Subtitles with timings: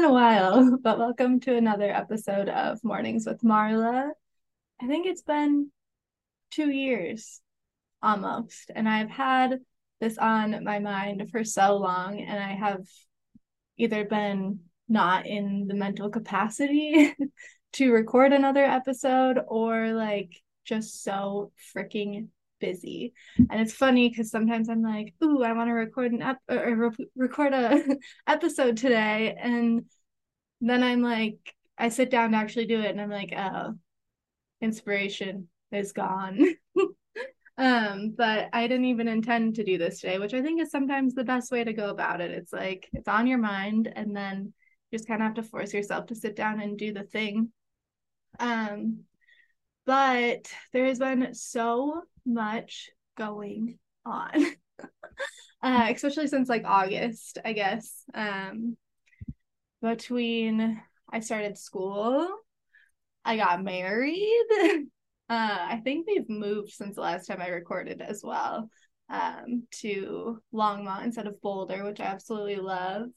[0.00, 4.08] been a while, but welcome to another episode of Mornings with Marla.
[4.80, 5.70] I think it's been
[6.50, 7.42] two years
[8.02, 9.58] almost, and I've had
[10.00, 12.86] this on my mind for so long, and I have
[13.76, 17.14] either been not in the mental capacity
[17.74, 20.32] to record another episode or like
[20.64, 22.28] just so freaking
[22.60, 23.12] busy.
[23.38, 26.76] And it's funny because sometimes I'm like, "Ooh, I want to record an ep- or
[26.76, 27.82] re- record a
[28.26, 29.84] episode today," and
[30.60, 33.74] then I'm like, I sit down to actually do it, and I'm like, "Oh,
[34.60, 36.44] inspiration is gone."
[37.58, 41.14] um, but I didn't even intend to do this today, which I think is sometimes
[41.14, 42.30] the best way to go about it.
[42.30, 44.52] It's like it's on your mind, and then
[44.90, 47.52] you just kind of have to force yourself to sit down and do the thing.
[48.38, 49.04] Um,
[49.86, 54.46] but there has been so much going on.
[55.62, 58.04] uh, especially since like August, I guess.
[58.14, 58.76] Um,
[59.82, 60.80] between
[61.12, 62.28] I started school,
[63.24, 64.86] I got married.
[65.30, 68.68] Uh, I think we've moved since the last time I recorded as well
[69.08, 73.10] um, to Longmont instead of Boulder, which I absolutely love.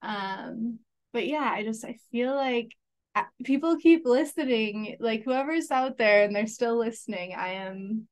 [0.00, 0.78] Um,
[1.12, 2.76] but yeah, I just I feel like
[3.16, 4.98] uh, people keep listening.
[5.00, 8.06] Like whoever's out there and they're still listening, I am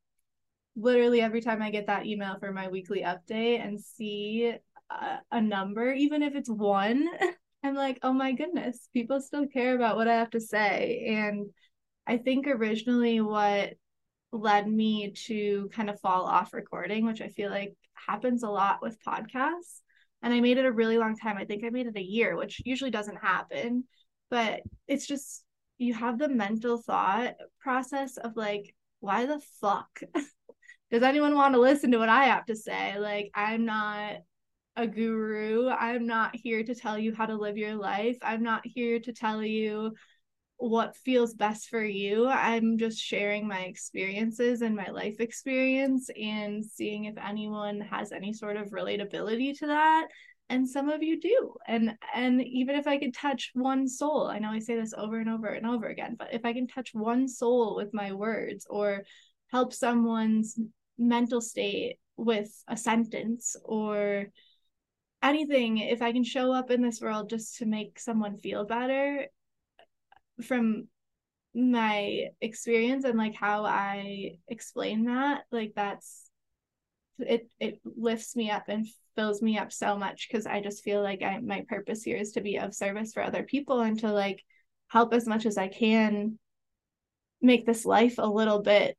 [0.77, 4.53] literally every time I get that email for my weekly update and see
[4.91, 7.09] a, a number, even if it's one,
[7.65, 11.07] I'm like, oh my goodness, people still care about what I have to say.
[11.09, 11.47] And
[12.07, 13.75] I think originally what
[14.33, 18.83] led me to kind of fall off recording, which I feel like happens a lot
[18.83, 19.81] with podcasts.
[20.23, 21.37] And I made it a really long time.
[21.39, 23.85] I think I made it a year, which usually doesn't happen.
[24.31, 25.45] But it's just,
[25.79, 30.01] you have the mental thought process of like, why the fuck
[30.91, 32.99] does anyone want to listen to what I have to say?
[32.99, 34.19] Like, I'm not
[34.77, 35.69] a guru.
[35.69, 38.19] I'm not here to tell you how to live your life.
[38.23, 39.95] I'm not here to tell you
[40.59, 42.29] what feels best for you.
[42.29, 48.33] I'm just sharing my experiences and my life experience and seeing if anyone has any
[48.33, 50.09] sort of relatability to that.
[50.49, 51.55] And some of you do.
[51.67, 55.19] And and even if I could touch one soul, I know I say this over
[55.19, 58.67] and over and over again, but if I can touch one soul with my words
[58.71, 59.03] or
[59.51, 60.59] help someone's
[60.99, 64.27] mental state with a sentence or
[65.23, 69.27] anything if i can show up in this world just to make someone feel better
[70.43, 70.87] from
[71.55, 76.29] my experience and like how i explain that like that's
[77.19, 81.03] it it lifts me up and fills me up so much because i just feel
[81.03, 84.13] like i my purpose here is to be of service for other people and to
[84.13, 84.45] like
[84.89, 86.39] help as much as i can
[87.41, 88.97] make this life a little bit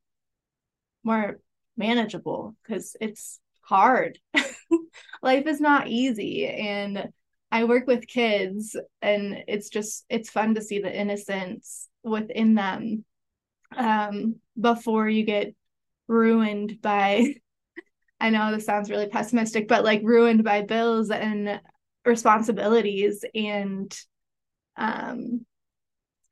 [1.04, 1.40] more
[1.78, 4.20] manageable because it's hard.
[5.22, 6.48] Life is not easy.
[6.48, 7.10] And
[7.52, 13.06] I work with kids, and it's just, it's fun to see the innocence within them
[13.76, 15.56] um, before you get
[16.08, 17.36] ruined by.
[18.20, 21.62] I know this sounds really pessimistic, but like ruined by bills and
[22.04, 23.96] responsibilities and
[24.78, 25.46] um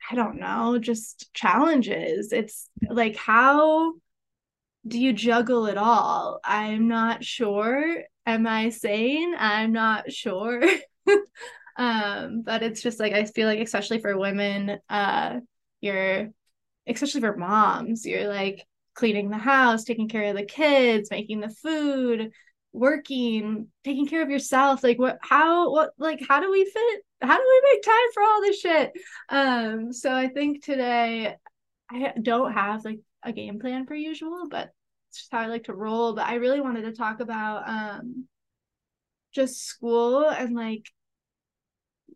[0.10, 2.32] I don't know, just challenges.
[2.32, 3.94] It's like how
[4.88, 6.40] do you juggle it all?
[6.44, 8.04] I'm not sure.
[8.26, 9.34] Am I sane?
[9.38, 10.64] I'm not sure.
[11.78, 15.40] um, but it's just like I feel like especially for women, uh,
[15.82, 16.30] you're
[16.88, 21.50] especially for moms, you're like cleaning the house, taking care of the kids, making the
[21.50, 22.32] food,
[22.72, 24.84] working, taking care of yourself.
[24.84, 28.24] Like what how what like how do we fit how do we make time for
[28.24, 28.92] all this shit?
[29.30, 31.36] Um, so I think today
[31.90, 34.72] I don't have like a game plan for usual, but
[35.10, 36.14] it's just how I like to roll.
[36.14, 38.28] But I really wanted to talk about um
[39.34, 40.90] just school and like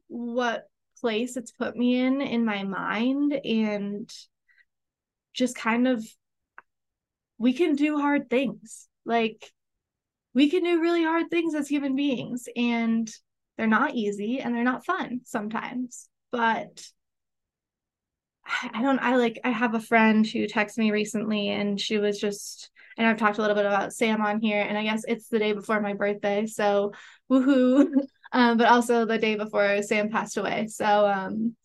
[0.08, 0.70] what
[1.02, 4.10] place it's put me in in my mind and
[5.34, 6.06] just kind of
[7.38, 9.52] we can do hard things like
[10.34, 13.10] we can do really hard things as human beings and
[13.58, 16.82] they're not easy and they're not fun sometimes but
[18.74, 22.20] I don't I like I have a friend who texted me recently and she was
[22.20, 25.28] just and I've talked a little bit about Sam on here and I guess it's
[25.30, 26.94] the day before my birthday so
[27.32, 27.88] woohoo.
[28.32, 30.68] Um but also the day before Sam passed away.
[30.68, 31.56] So um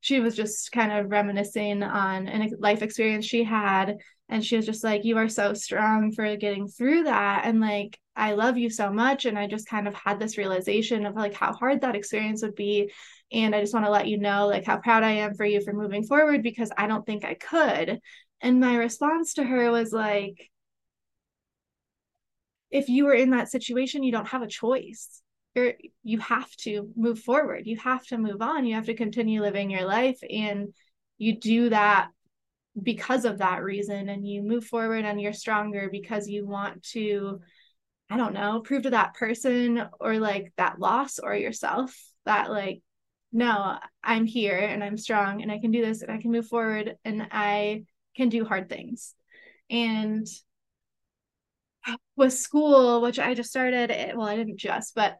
[0.00, 3.96] she was just kind of reminiscing on a life experience she had
[4.28, 7.98] and she was just like you are so strong for getting through that and like
[8.20, 9.24] I love you so much.
[9.24, 12.54] And I just kind of had this realization of like how hard that experience would
[12.54, 12.92] be
[13.32, 15.60] and I just want to let you know like how proud I am for you
[15.60, 18.00] for moving forward because I don't think I could.
[18.40, 20.50] And my response to her was like,
[22.70, 25.22] if you were in that situation, you don't have a choice.
[25.54, 29.40] you're you have to move forward you have to move on you have to continue
[29.42, 30.72] living your life and
[31.18, 32.08] you do that
[32.80, 37.40] because of that reason and you move forward and you're stronger because you want to
[38.10, 41.94] i don't know prove to that person or like that loss or yourself
[42.26, 42.80] that like
[43.32, 46.46] no i'm here and i'm strong and i can do this and i can move
[46.46, 47.82] forward and i
[48.16, 49.14] can do hard things
[49.68, 50.26] and
[52.16, 55.18] with school which i just started well i didn't just but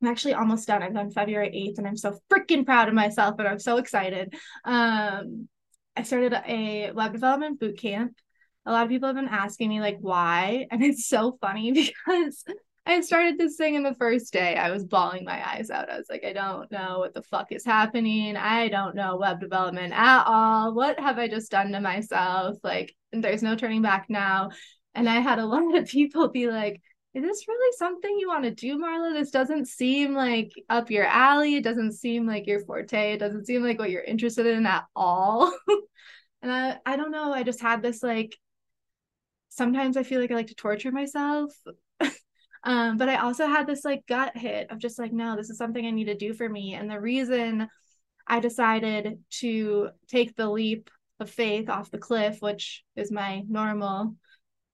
[0.00, 0.82] I'm actually almost done.
[0.82, 4.34] I've done February 8th and I'm so freaking proud of myself and I'm so excited.
[4.64, 5.48] Um,
[5.96, 8.12] I started a web development boot camp.
[8.64, 11.72] A lot of people have been asking me like why, and it's so funny
[12.06, 12.44] because
[12.88, 14.56] I started this thing in the first day.
[14.56, 15.90] I was bawling my eyes out.
[15.90, 18.34] I was like, I don't know what the fuck is happening.
[18.34, 20.72] I don't know web development at all.
[20.72, 22.56] What have I just done to myself?
[22.64, 24.52] Like, there's no turning back now.
[24.94, 26.80] And I had a lot of people be like,
[27.12, 29.12] is this really something you want to do, Marla?
[29.12, 31.56] This doesn't seem like up your alley.
[31.56, 33.12] It doesn't seem like your forte.
[33.12, 35.52] It doesn't seem like what you're interested in at all.
[36.42, 37.34] and I, I don't know.
[37.34, 38.34] I just had this like,
[39.50, 41.52] sometimes I feel like I like to torture myself.
[42.68, 45.56] Um, but I also had this like gut hit of just like, no, this is
[45.56, 46.74] something I need to do for me.
[46.74, 47.66] And the reason
[48.26, 54.16] I decided to take the leap of faith off the cliff, which is my normal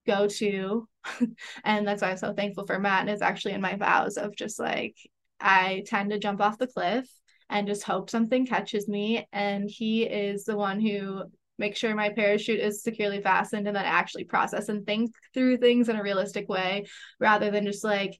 [0.05, 0.87] go to
[1.63, 4.35] and that's why i'm so thankful for matt and it's actually in my vows of
[4.35, 4.95] just like
[5.39, 7.09] i tend to jump off the cliff
[7.49, 11.23] and just hope something catches me and he is the one who
[11.57, 15.89] makes sure my parachute is securely fastened and then actually process and think through things
[15.89, 16.85] in a realistic way
[17.19, 18.19] rather than just like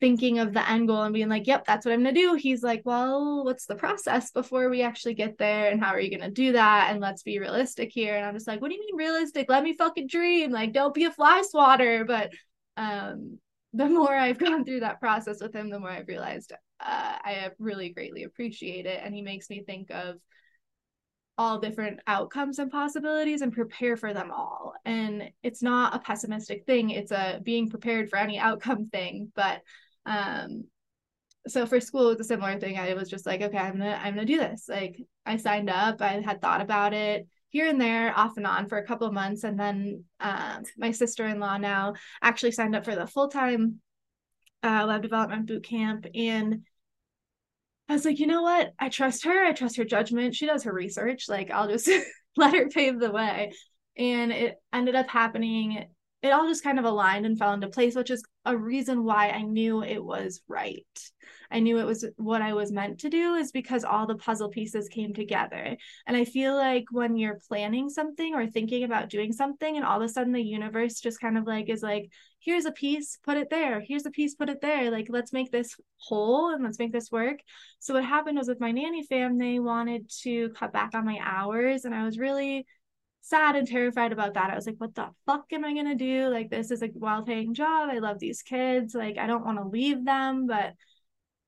[0.00, 2.34] thinking of the end goal and being like, yep, that's what I'm going to do.
[2.34, 5.70] He's like, well, what's the process before we actually get there?
[5.70, 6.88] And how are you going to do that?
[6.90, 8.16] And let's be realistic here.
[8.16, 9.48] And I'm just like, what do you mean realistic?
[9.48, 10.50] Let me fucking dream.
[10.50, 12.04] Like, don't be a fly swatter.
[12.06, 12.32] But
[12.78, 13.38] um,
[13.74, 16.56] the more I've gone through that process with him, the more I've realized uh,
[17.22, 19.00] I really greatly appreciate it.
[19.04, 20.16] And he makes me think of
[21.40, 24.74] all different outcomes and possibilities and prepare for them all.
[24.84, 29.32] And it's not a pessimistic thing, it's a being prepared for any outcome thing.
[29.34, 29.62] But
[30.04, 30.64] um,
[31.48, 32.78] so for school it was a similar thing.
[32.78, 34.66] I was just like, okay, I'm gonna I'm gonna do this.
[34.68, 38.68] Like I signed up, I had thought about it here and there off and on
[38.68, 39.42] for a couple of months.
[39.42, 43.80] And then um, my sister-in-law now actually signed up for the full-time
[44.62, 46.04] uh, web development boot camp.
[46.14, 46.66] And
[47.90, 48.70] I was like, you know what?
[48.78, 49.44] I trust her.
[49.44, 50.36] I trust her judgment.
[50.36, 51.24] She does her research.
[51.28, 51.90] Like I'll just
[52.36, 53.52] let her pave the way.
[53.98, 55.86] And it ended up happening
[56.22, 59.30] it all just kind of aligned and fell into place, which is a reason why
[59.30, 60.84] I knew it was right.
[61.50, 64.50] I knew it was what I was meant to do, is because all the puzzle
[64.50, 65.76] pieces came together.
[66.06, 70.00] And I feel like when you're planning something or thinking about doing something, and all
[70.00, 73.36] of a sudden the universe just kind of like is like, here's a piece, put
[73.36, 73.80] it there.
[73.80, 74.90] Here's a piece, put it there.
[74.90, 77.40] Like, let's make this whole and let's make this work.
[77.78, 81.18] So, what happened was with my nanny fam, they wanted to cut back on my
[81.22, 81.84] hours.
[81.84, 82.66] And I was really
[83.22, 84.50] sad and terrified about that.
[84.50, 86.28] I was like, what the fuck am I gonna do?
[86.28, 87.90] Like, this is a well paying job.
[87.90, 88.94] I love these kids.
[88.94, 90.74] Like, I don't want to leave them, but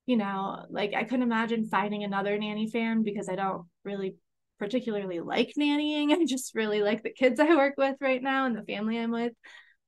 [0.07, 4.17] you know, like I couldn't imagine finding another nanny fan because I don't really
[4.59, 6.13] particularly like nannying.
[6.21, 9.11] I just really like the kids I work with right now and the family I'm
[9.11, 9.33] with.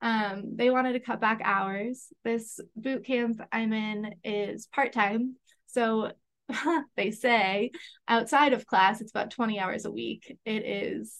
[0.00, 2.08] Um, they wanted to cut back hours.
[2.24, 5.36] This boot camp I'm in is part time.
[5.66, 6.12] So
[6.96, 7.70] they say
[8.06, 10.36] outside of class, it's about 20 hours a week.
[10.44, 11.16] It is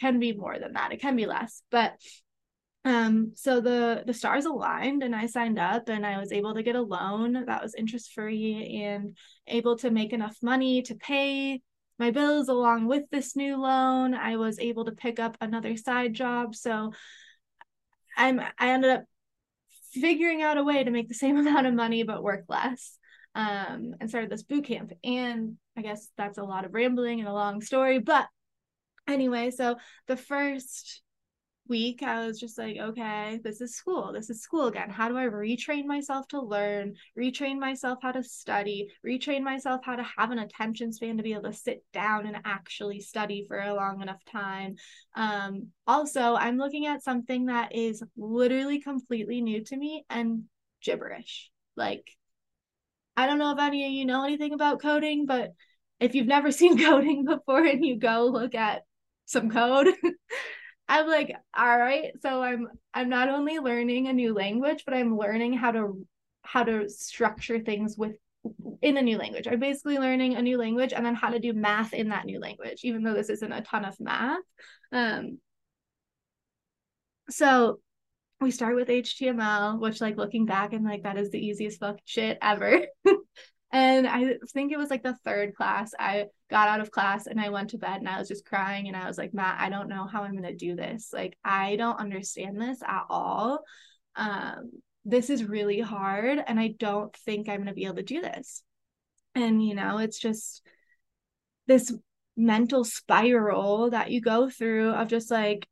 [0.00, 0.92] can be more than that.
[0.92, 1.94] It can be less, but
[2.84, 6.62] um so the the stars aligned and I signed up and I was able to
[6.62, 9.16] get a loan that was interest free and
[9.48, 11.60] able to make enough money to pay
[11.98, 14.14] my bills along with this new loan.
[14.14, 16.92] I was able to pick up another side job, so
[18.16, 19.04] I'm I ended up
[19.92, 22.98] figuring out a way to make the same amount of money but work less.
[23.34, 24.92] Um, and started this boot camp.
[25.04, 28.26] And I guess that's a lot of rambling and a long story, but
[29.06, 31.02] anyway, so the first
[31.68, 34.12] week I was just like, okay, this is school.
[34.12, 34.90] This is school again.
[34.90, 39.96] How do I retrain myself to learn, retrain myself how to study, retrain myself how
[39.96, 43.58] to have an attention span to be able to sit down and actually study for
[43.58, 44.76] a long enough time.
[45.14, 50.44] Um, also, I'm looking at something that is literally completely new to me and
[50.82, 51.50] gibberish.
[51.76, 52.08] Like,
[53.16, 55.52] I don't know if any of you know anything about coding, but
[56.00, 58.82] if you've never seen coding before and you go look at
[59.26, 59.88] some code.
[60.88, 65.18] I'm like, all right, so I'm I'm not only learning a new language, but I'm
[65.18, 66.06] learning how to
[66.42, 68.16] how to structure things with
[68.82, 69.48] in a new language.
[69.48, 72.38] I'm basically learning a new language and then how to do math in that new
[72.38, 74.42] language, even though this isn't a ton of math.
[74.92, 75.38] Um,
[77.28, 77.80] so
[78.40, 81.98] we start with HTML, which like looking back and like that is the easiest fuck
[82.04, 82.86] shit ever.
[83.76, 85.92] and I think it was like the third class.
[85.98, 88.88] I got out of class and I went to bed and I was just crying
[88.88, 91.10] and I was like, Matt, I don't know how I'm gonna do this.
[91.12, 93.60] Like I don't understand this at all.
[94.14, 94.70] Um,
[95.04, 98.62] this is really hard and I don't think I'm gonna be able to do this.
[99.34, 100.62] And you know, it's just
[101.66, 101.92] this
[102.34, 105.68] mental spiral that you go through of just like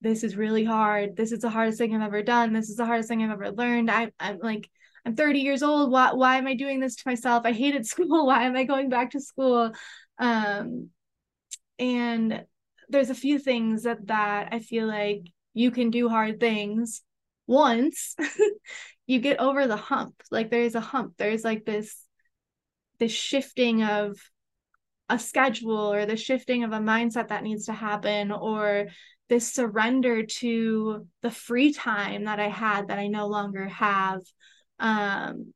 [0.00, 1.16] this is really hard.
[1.16, 2.52] This is the hardest thing I've ever done.
[2.52, 3.92] This is the hardest thing I've ever learned.
[3.92, 4.68] I, I'm like,
[5.04, 5.90] I'm 30 years old.
[5.90, 7.42] Why, why am I doing this to myself?
[7.44, 8.26] I hated school.
[8.26, 9.72] Why am I going back to school?
[10.18, 10.90] Um,
[11.78, 12.44] and
[12.88, 15.22] there's a few things that, that I feel like
[15.54, 17.02] you can do hard things
[17.46, 18.16] once
[19.06, 20.14] you get over the hump.
[20.30, 21.14] Like there's a hump.
[21.16, 21.96] There's like this,
[22.98, 24.16] this shifting of
[25.08, 28.88] a schedule or the shifting of a mindset that needs to happen or
[29.28, 34.20] this surrender to the free time that I had that I no longer have.
[34.78, 35.52] Um,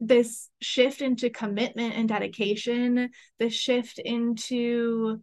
[0.00, 5.22] this shift into commitment and dedication, the shift into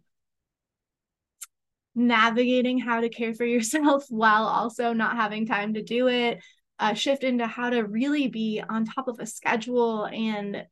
[1.94, 6.42] navigating how to care for yourself while also not having time to do it,
[6.78, 10.64] a shift into how to really be on top of a schedule and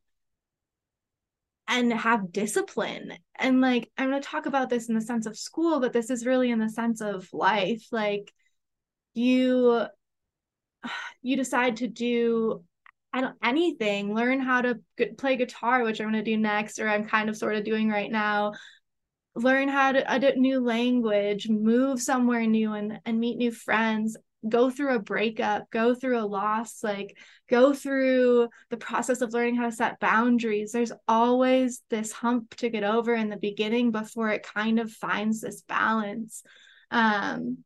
[1.67, 3.13] and have discipline.
[3.35, 6.09] And like, I'm going to talk about this in the sense of school, but this
[6.09, 7.85] is really in the sense of life.
[7.91, 8.33] Like,
[9.13, 9.85] you
[11.21, 12.63] you decide to do
[13.13, 14.79] I don't anything, learn how to
[15.17, 17.89] play guitar, which I'm going to do next, or I'm kind of sort of doing
[17.89, 18.53] right now.
[19.33, 24.17] Learn how to a new language, move somewhere new, and and meet new friends
[24.47, 27.17] go through a breakup, go through a loss, like
[27.49, 30.71] go through the process of learning how to set boundaries.
[30.71, 35.41] There's always this hump to get over in the beginning before it kind of finds
[35.41, 36.43] this balance.
[36.91, 37.59] Um,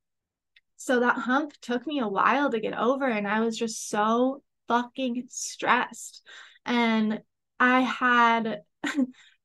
[0.84, 4.44] so that hump took me a while to get over, and I was just so
[4.68, 6.24] fucking stressed.
[6.66, 7.22] And
[7.60, 8.62] I had.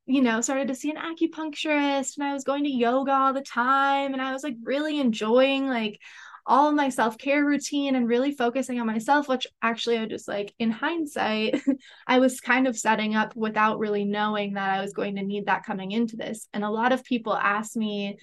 [0.08, 3.42] you know, started to see an acupuncturist and I was going to yoga all the
[3.42, 5.98] time and I was like really enjoying like
[6.46, 10.54] all of my self-care routine and really focusing on myself which actually i just like
[10.58, 11.60] in hindsight
[12.06, 15.46] i was kind of setting up without really knowing that i was going to need
[15.46, 18.16] that coming into this and a lot of people ask me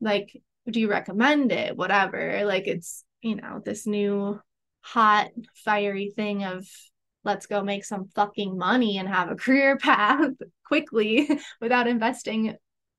[0.00, 0.36] like
[0.70, 4.38] do you recommend it whatever like it's you know this new
[4.80, 5.28] hot
[5.64, 6.66] fiery thing of
[7.24, 10.30] let's go make some fucking money and have a career path
[10.66, 11.28] quickly
[11.60, 12.56] without investing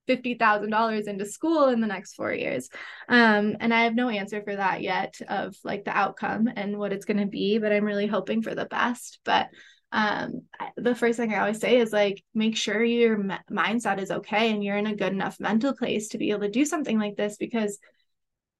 [0.07, 2.69] $50,000 into school in the next four years.
[3.09, 6.93] Um, and I have no answer for that yet of like the outcome and what
[6.93, 9.19] it's going to be, but I'm really hoping for the best.
[9.25, 9.47] But
[9.95, 10.41] um,
[10.75, 14.51] the first thing I always say is like, make sure your m- mindset is okay
[14.51, 17.15] and you're in a good enough mental place to be able to do something like
[17.15, 17.79] this because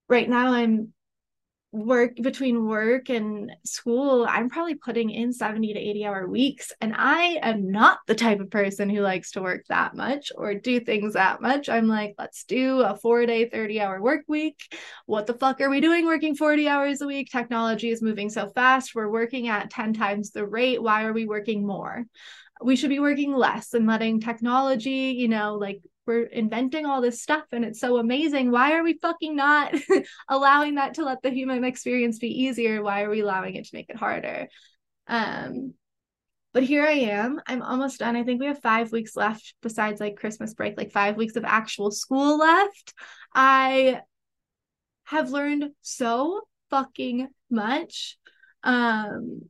[0.07, 0.93] right now I'm
[1.75, 6.71] work between work and school, I'm probably putting in 70 to 80 hour weeks.
[6.79, 10.55] And I am not the type of person who likes to work that much or
[10.55, 11.67] do things that much.
[11.67, 14.73] I'm like, let's do a four day, 30 hour work week.
[15.05, 17.29] What the fuck are we doing working 40 hours a week?
[17.29, 18.95] Technology is moving so fast.
[18.95, 20.81] We're working at 10 times the rate.
[20.81, 22.05] Why are we working more?
[22.63, 27.21] We should be working less and letting technology, you know, like we're inventing all this
[27.21, 28.51] stuff and it's so amazing.
[28.51, 29.73] Why are we fucking not
[30.29, 32.81] allowing that to let the human experience be easier?
[32.81, 34.47] Why are we allowing it to make it harder?
[35.07, 35.73] Um,
[36.53, 37.41] but here I am.
[37.47, 38.15] I'm almost done.
[38.15, 41.43] I think we have five weeks left besides like Christmas break, like five weeks of
[41.43, 42.93] actual school left.
[43.33, 44.01] I
[45.03, 48.17] have learned so fucking much.
[48.63, 49.49] Um,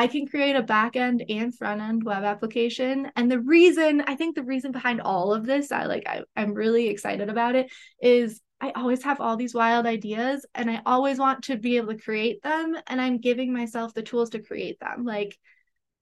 [0.00, 3.12] I can create a back end and front end web application.
[3.16, 6.54] And the reason, I think the reason behind all of this, I like, I, I'm
[6.54, 11.18] really excited about it, is I always have all these wild ideas and I always
[11.18, 12.78] want to be able to create them.
[12.86, 15.04] And I'm giving myself the tools to create them.
[15.04, 15.38] Like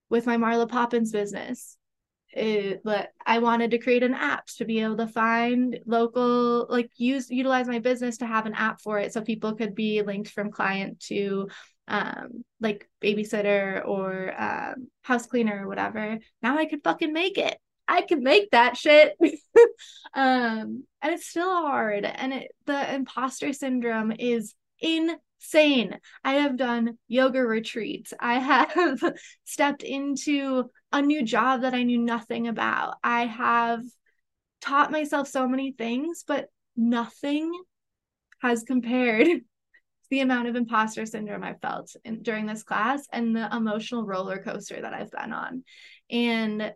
[0.08, 1.76] with my Marla Poppins business,
[2.30, 6.90] it, but I wanted to create an app to be able to find local, like
[6.98, 10.30] use utilize my business to have an app for it, so people could be linked
[10.30, 11.48] from client to
[11.88, 16.18] um, like babysitter or um, house cleaner or whatever.
[16.42, 17.56] Now I could fucking make it.
[17.88, 19.16] I can make that shit.
[20.14, 22.04] um, and it's still hard.
[22.04, 25.98] And it, the imposter syndrome is insane.
[26.22, 28.12] I have done yoga retreats.
[28.20, 29.02] I have
[29.44, 32.96] stepped into a new job that I knew nothing about.
[33.02, 33.80] I have
[34.60, 37.50] taught myself so many things, but nothing
[38.40, 39.28] has compared
[40.10, 44.38] the amount of imposter syndrome I felt in, during this class and the emotional roller
[44.42, 45.64] coaster that I've been on.
[46.10, 46.72] And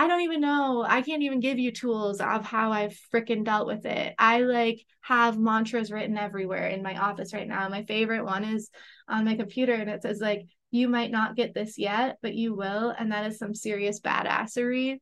[0.00, 0.84] I don't even know.
[0.88, 4.14] I can't even give you tools of how I've freaking dealt with it.
[4.16, 7.68] I like have mantras written everywhere in my office right now.
[7.68, 8.70] My favorite one is
[9.08, 12.54] on my computer and it says like you might not get this yet, but you
[12.54, 14.98] will and that is some serious badassery.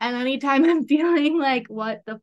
[0.00, 2.20] And anytime I'm feeling like what the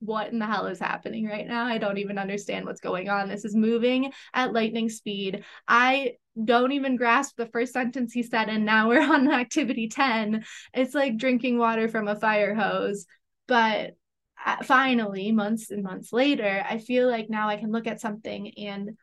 [0.00, 1.66] what in the hell is happening right now?
[1.66, 3.28] I don't even understand what's going on.
[3.28, 5.44] This is moving at lightning speed.
[5.68, 10.44] I don't even grasp the first sentence he said, and now we're on activity 10.
[10.74, 13.06] It's like drinking water from a fire hose.
[13.46, 13.96] But
[14.44, 18.52] uh, finally, months and months later, I feel like now I can look at something
[18.56, 18.96] and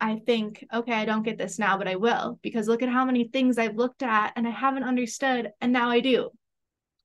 [0.00, 3.04] I think, okay, I don't get this now, but I will because look at how
[3.04, 6.30] many things I've looked at and I haven't understood, and now I do.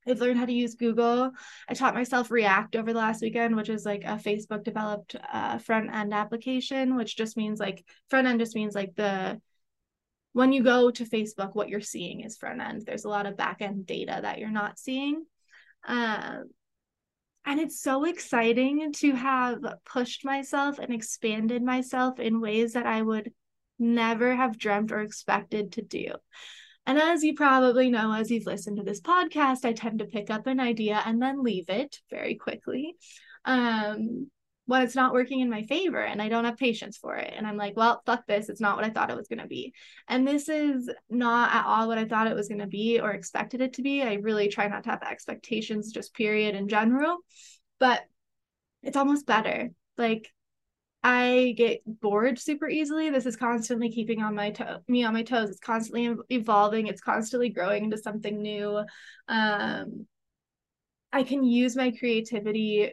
[0.08, 1.32] I've learned how to use Google.
[1.68, 5.58] I taught myself React over the last weekend, which is like a Facebook developed uh,
[5.58, 9.42] front end application, which just means like front end just means like the
[10.34, 12.84] when you go to Facebook, what you're seeing is front end.
[12.86, 15.26] There's a lot of back end data that you're not seeing.
[15.88, 16.52] Um,
[17.44, 23.02] and it's so exciting to have pushed myself and expanded myself in ways that I
[23.02, 23.32] would
[23.80, 26.08] never have dreamt or expected to do.
[26.88, 30.30] And as you probably know, as you've listened to this podcast, I tend to pick
[30.32, 32.96] up an idea and then leave it very quickly.
[33.44, 34.32] Um,
[34.68, 37.34] when it's not working in my favor and I don't have patience for it.
[37.36, 38.50] And I'm like, well, fuck this.
[38.50, 39.74] It's not what I thought it was going to be.
[40.10, 43.12] And this is not at all what I thought it was going to be or
[43.12, 44.02] expected it to be.
[44.02, 47.18] I really try not to have expectations, just period in general.
[47.80, 48.02] But
[48.84, 49.72] it's almost better.
[49.98, 50.30] Like,
[51.04, 53.10] I get bored super easily.
[53.10, 55.50] This is constantly keeping on my toe me on my toes.
[55.50, 56.88] It's constantly evolving.
[56.88, 58.84] It's constantly growing into something new.
[59.28, 60.08] Um,
[61.14, 62.92] I can use my creativity.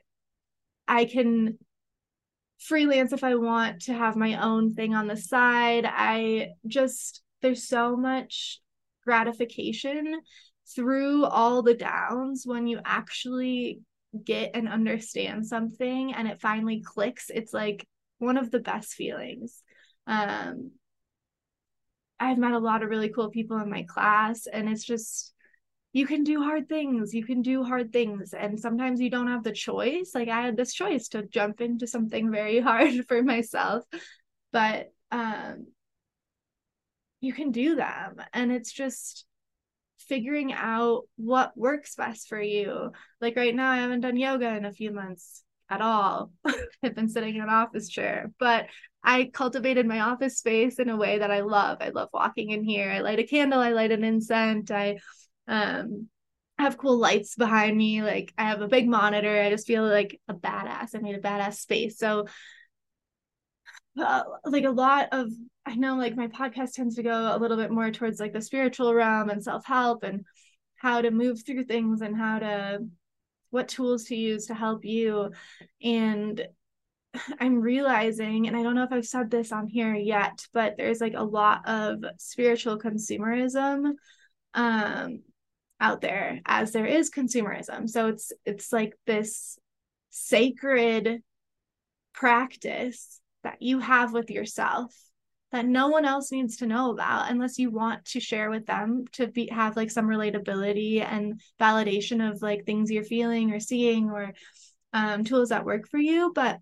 [0.86, 1.58] I can
[2.60, 5.84] freelance if I want to have my own thing on the side.
[5.86, 8.60] I just there's so much
[9.04, 10.20] gratification
[10.74, 13.80] through all the downs when you actually
[14.24, 17.30] get and understand something and it finally clicks.
[17.34, 17.86] It's like
[18.24, 19.62] one of the best feelings.
[20.06, 20.72] Um,
[22.18, 25.32] I've met a lot of really cool people in my class, and it's just
[25.92, 27.14] you can do hard things.
[27.14, 30.12] You can do hard things, and sometimes you don't have the choice.
[30.14, 33.84] Like I had this choice to jump into something very hard for myself,
[34.52, 35.66] but um,
[37.20, 39.26] you can do them, and it's just
[39.98, 42.92] figuring out what works best for you.
[43.20, 46.32] Like right now, I haven't done yoga in a few months at all.
[46.82, 48.66] I've been sitting in an office chair, but
[49.02, 51.78] I cultivated my office space in a way that I love.
[51.80, 52.90] I love walking in here.
[52.90, 54.98] I light a candle, I light an incense, I
[55.46, 56.08] um
[56.58, 58.02] have cool lights behind me.
[58.02, 59.40] Like I have a big monitor.
[59.40, 60.94] I just feel like a badass.
[60.94, 61.98] I made a badass space.
[61.98, 62.26] So
[64.00, 65.30] uh, like a lot of
[65.66, 68.42] I know like my podcast tends to go a little bit more towards like the
[68.42, 70.24] spiritual realm and self-help and
[70.76, 72.86] how to move through things and how to
[73.54, 75.30] what tools to use to help you.
[75.82, 76.46] And
[77.40, 81.00] I'm realizing, and I don't know if I've said this on here yet, but there's
[81.00, 83.92] like a lot of spiritual consumerism
[84.54, 85.22] um,
[85.80, 87.88] out there, as there is consumerism.
[87.88, 89.58] So it's it's like this
[90.10, 91.22] sacred
[92.12, 94.94] practice that you have with yourself
[95.54, 99.04] that no one else needs to know about unless you want to share with them
[99.12, 104.10] to be have like some relatability and validation of like things you're feeling or seeing
[104.10, 104.32] or
[104.92, 106.32] um, tools that work for you.
[106.34, 106.58] But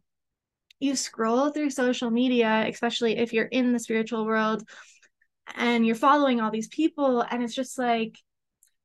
[0.79, 4.63] you scroll through social media especially if you're in the spiritual world
[5.55, 8.19] and you're following all these people and it's just like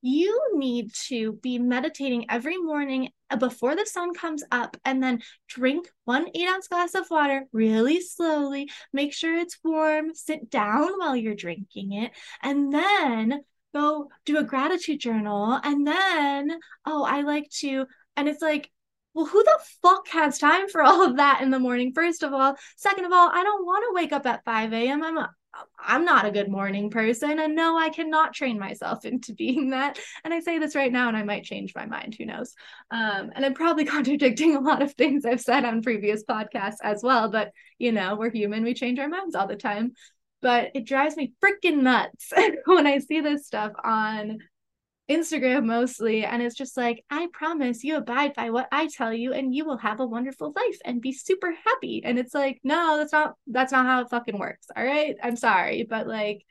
[0.02, 5.90] you need to be meditating every morning before the sun comes up and then drink
[6.06, 8.70] one eight ounce glass of water really slowly.
[8.94, 10.14] Make sure it's warm.
[10.14, 12.12] Sit down while you're drinking it.
[12.42, 13.42] And then
[13.74, 15.60] go do a gratitude journal.
[15.64, 18.72] And then, oh, I like to, and it's like,
[19.14, 21.92] well, who the fuck has time for all of that in the morning?
[21.94, 25.04] First of all, second of all, I don't want to wake up at 5 a.m.
[25.04, 25.16] I'm
[25.80, 27.40] I'm not a good morning person.
[27.40, 30.00] And no, I cannot train myself into being that.
[30.24, 32.16] And I say this right now, and I might change my mind.
[32.16, 32.54] Who knows?
[32.92, 37.02] Um, and I'm probably contradicting a lot of things I've said on previous podcasts as
[37.04, 37.30] well.
[37.30, 39.94] But, you know, we're human, we change our minds all the time.
[40.42, 42.32] But it drives me freaking nuts
[42.66, 44.40] when I see this stuff on
[45.10, 46.26] Instagram mostly.
[46.26, 49.66] And it's just like, I promise you abide by what I tell you and you
[49.66, 52.02] will have a wonderful life and be super happy.
[52.04, 54.68] And it's like, no, that's not that's not how it fucking works.
[54.76, 55.16] All right.
[55.24, 55.86] I'm sorry.
[55.90, 56.46] But like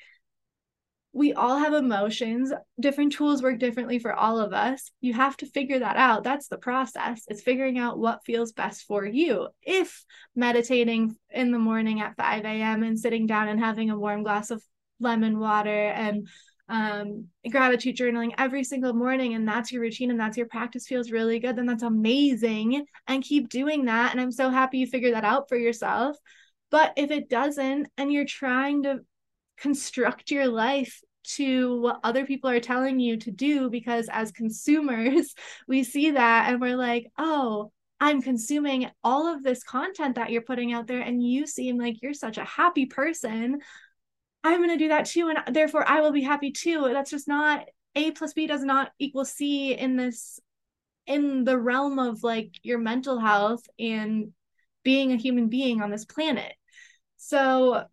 [1.16, 2.52] we all have emotions.
[2.78, 4.90] Different tools work differently for all of us.
[5.00, 6.24] You have to figure that out.
[6.24, 7.22] That's the process.
[7.28, 9.48] It's figuring out what feels best for you.
[9.62, 12.82] If meditating in the morning at 5 a.m.
[12.82, 14.62] and sitting down and having a warm glass of
[15.00, 16.28] lemon water and
[16.68, 21.10] um, gratitude journaling every single morning and that's your routine and that's your practice feels
[21.10, 22.86] really good, then that's amazing.
[23.06, 24.12] And keep doing that.
[24.12, 26.16] And I'm so happy you figured that out for yourself.
[26.70, 29.00] But if it doesn't, and you're trying to
[29.56, 35.34] construct your life to what other people are telling you to do, because as consumers,
[35.68, 40.42] we see that and we're like, oh, I'm consuming all of this content that you're
[40.42, 43.60] putting out there, and you seem like you're such a happy person.
[44.46, 45.28] I'm going to do that too.
[45.28, 46.88] And therefore, I will be happy too.
[46.92, 50.38] That's just not A plus B does not equal C in this,
[51.06, 54.32] in the realm of like your mental health and
[54.84, 56.52] being a human being on this planet.
[57.16, 57.84] So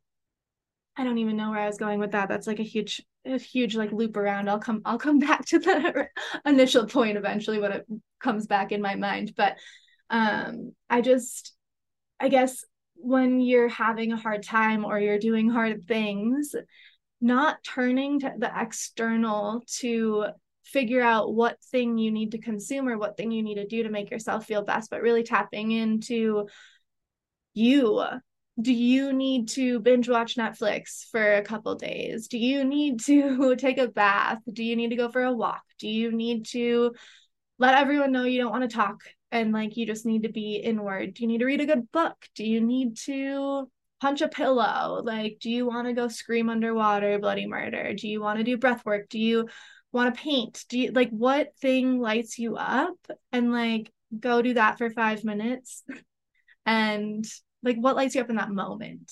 [0.96, 2.30] I don't even know where I was going with that.
[2.30, 4.50] That's like a huge, a huge like loop around.
[4.50, 6.08] I'll come, I'll come back to the
[6.46, 7.88] initial point eventually when it
[8.20, 9.34] comes back in my mind.
[9.36, 9.58] But
[10.10, 11.56] um, I just,
[12.20, 12.64] I guess
[13.04, 16.56] when you're having a hard time or you're doing hard things,
[17.20, 20.26] not turning to the external to
[20.64, 23.84] figure out what thing you need to consume or what thing you need to do
[23.84, 26.48] to make yourself feel best, but really tapping into
[27.54, 28.04] you.
[28.62, 32.28] Do you need to binge watch Netflix for a couple days?
[32.28, 34.40] Do you need to take a bath?
[34.52, 35.64] Do you need to go for a walk?
[35.80, 36.94] Do you need to
[37.60, 39.02] let everyone know you don't want to talk
[39.34, 41.16] and like you just need to be inward.
[41.16, 42.16] Do you need to read a good book?
[42.36, 43.70] Do you need to
[44.00, 45.02] punch a pillow?
[45.04, 47.94] Like do you want to go scream underwater bloody murder?
[47.96, 49.10] Do you want to do breath work?
[49.10, 49.50] Do you
[49.92, 50.64] want to paint?
[50.70, 52.96] Do you like what thing lights you up?
[53.32, 55.84] And like go do that for 5 minutes.
[56.66, 57.26] And
[57.62, 59.12] like what lights you up in that moment?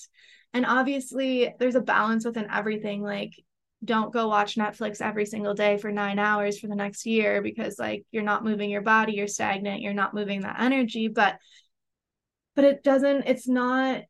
[0.54, 3.02] And obviously there's a balance within everything.
[3.02, 3.34] Like
[3.84, 7.78] don't go watch Netflix every single day for nine hours for the next year because
[7.78, 11.08] like you're not moving your body, you're stagnant, you're not moving that energy.
[11.08, 11.38] But
[12.54, 14.02] but it doesn't, it's not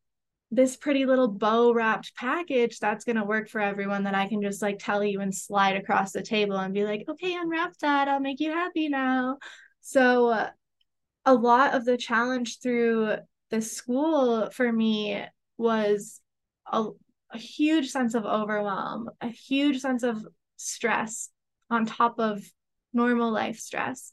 [0.51, 4.43] this pretty little bow wrapped package that's going to work for everyone that I can
[4.43, 8.09] just like tell you and slide across the table and be like, okay, unwrap that.
[8.09, 9.39] I'll make you happy now.
[9.81, 10.51] So, uh,
[11.25, 13.17] a lot of the challenge through
[13.51, 15.25] the school for me
[15.57, 16.21] was
[16.71, 16.89] a,
[17.33, 21.31] a huge sense of overwhelm, a huge sense of stress
[21.71, 22.45] on top of
[22.93, 24.13] normal life stress,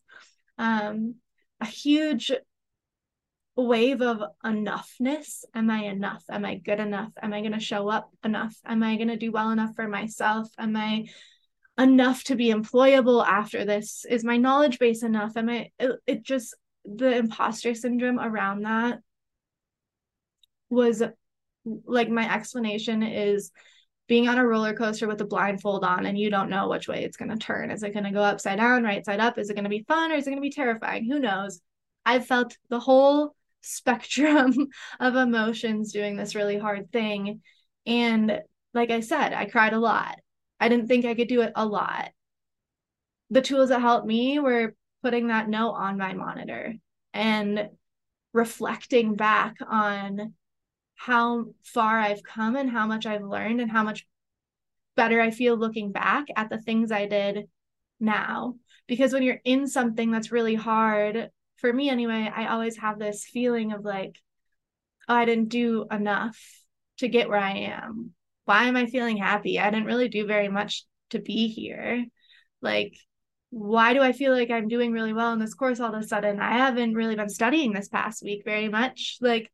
[0.58, 1.15] um,
[1.60, 2.32] a huge
[3.55, 5.43] wave of enoughness.
[5.53, 6.23] Am I enough?
[6.29, 7.12] Am I good enough?
[7.21, 8.55] Am I going to show up enough?
[8.65, 10.47] Am I going to do well enough for myself?
[10.58, 11.08] Am I
[11.77, 14.05] enough to be employable after this?
[14.10, 15.36] Is my knowledge base enough?
[15.36, 16.55] Am I, it, it just,
[16.86, 18.99] the imposter syndrome around that
[20.69, 21.03] was
[21.65, 23.51] like my explanation is
[24.07, 27.03] being on a roller coaster with a blindfold on and you don't know which way
[27.03, 27.69] it's going to turn.
[27.69, 29.37] Is it going to go upside down, right side up?
[29.37, 31.05] Is it going to be fun or is it going to be terrifying?
[31.05, 31.61] Who knows?
[32.05, 34.53] I've felt the whole spectrum
[34.99, 37.41] of emotions doing this really hard thing.
[37.85, 38.41] And
[38.73, 40.17] like I said, I cried a lot.
[40.59, 42.09] I didn't think I could do it a lot.
[43.29, 46.73] The tools that helped me were putting that note on my monitor
[47.13, 47.69] and
[48.33, 50.33] reflecting back on
[50.99, 54.05] how far I've come and how much I've learned and how much
[54.97, 57.45] better I feel looking back at the things I did
[58.01, 58.55] now.
[58.85, 63.23] Because when you're in something that's really hard, for me anyway, I always have this
[63.23, 64.19] feeling of like,
[65.07, 66.38] oh, I didn't do enough
[66.97, 68.12] to get where I am.
[68.43, 69.57] Why am I feeling happy?
[69.57, 72.03] I didn't really do very much to be here.
[72.62, 72.97] Like,
[73.51, 76.05] why do I feel like I'm doing really well in this course all of a
[76.05, 76.41] sudden?
[76.41, 79.17] I haven't really been studying this past week very much.
[79.21, 79.49] Like,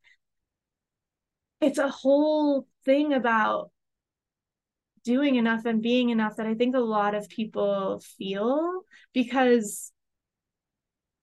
[1.60, 3.70] it's a whole thing about
[5.04, 9.92] doing enough and being enough that I think a lot of people feel because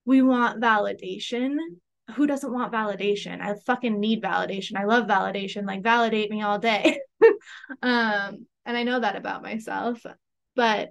[0.05, 1.57] we want validation.
[2.15, 3.41] Who doesn't want validation?
[3.41, 4.77] I fucking need validation.
[4.77, 5.65] I love validation.
[5.65, 6.99] Like validate me all day.
[7.81, 10.01] um and I know that about myself.
[10.55, 10.89] But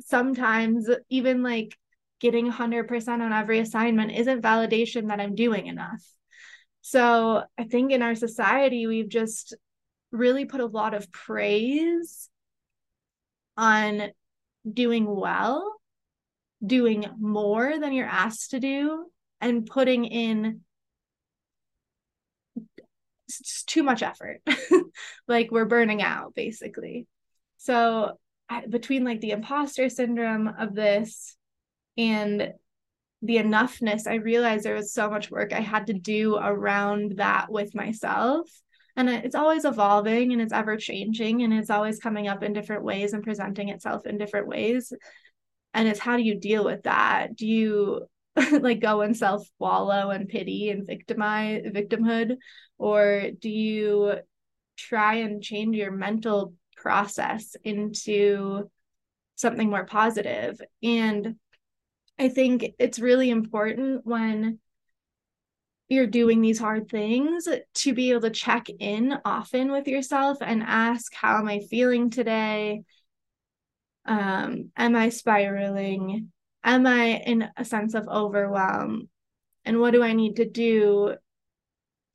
[0.00, 1.76] sometimes even like
[2.20, 6.02] getting 100% on every assignment isn't validation that I'm doing enough.
[6.90, 9.52] So I think in our society, we've just
[10.10, 12.30] really put a lot of praise
[13.58, 14.04] on
[14.72, 15.76] doing well,
[16.64, 19.04] doing more than you're asked to do,
[19.38, 20.62] and putting in
[23.66, 24.40] too much effort.
[25.28, 27.06] like we're burning out, basically.
[27.58, 28.18] So
[28.66, 31.36] between like the imposter syndrome of this
[31.98, 32.54] and
[33.22, 37.50] the enoughness, I realized there was so much work I had to do around that
[37.50, 38.48] with myself.
[38.96, 42.82] And it's always evolving and it's ever changing and it's always coming up in different
[42.82, 44.92] ways and presenting itself in different ways.
[45.74, 47.36] And it's how do you deal with that?
[47.36, 48.06] Do you
[48.60, 52.36] like go and self wallow and pity and victimize victimhood?
[52.76, 54.14] Or do you
[54.76, 58.70] try and change your mental process into
[59.34, 60.60] something more positive.
[60.82, 61.36] And
[62.18, 64.58] I think it's really important when
[65.88, 70.62] you're doing these hard things to be able to check in often with yourself and
[70.62, 72.82] ask, How am I feeling today?
[74.04, 76.30] Um, am I spiraling?
[76.64, 79.08] Am I in a sense of overwhelm?
[79.64, 81.14] And what do I need to do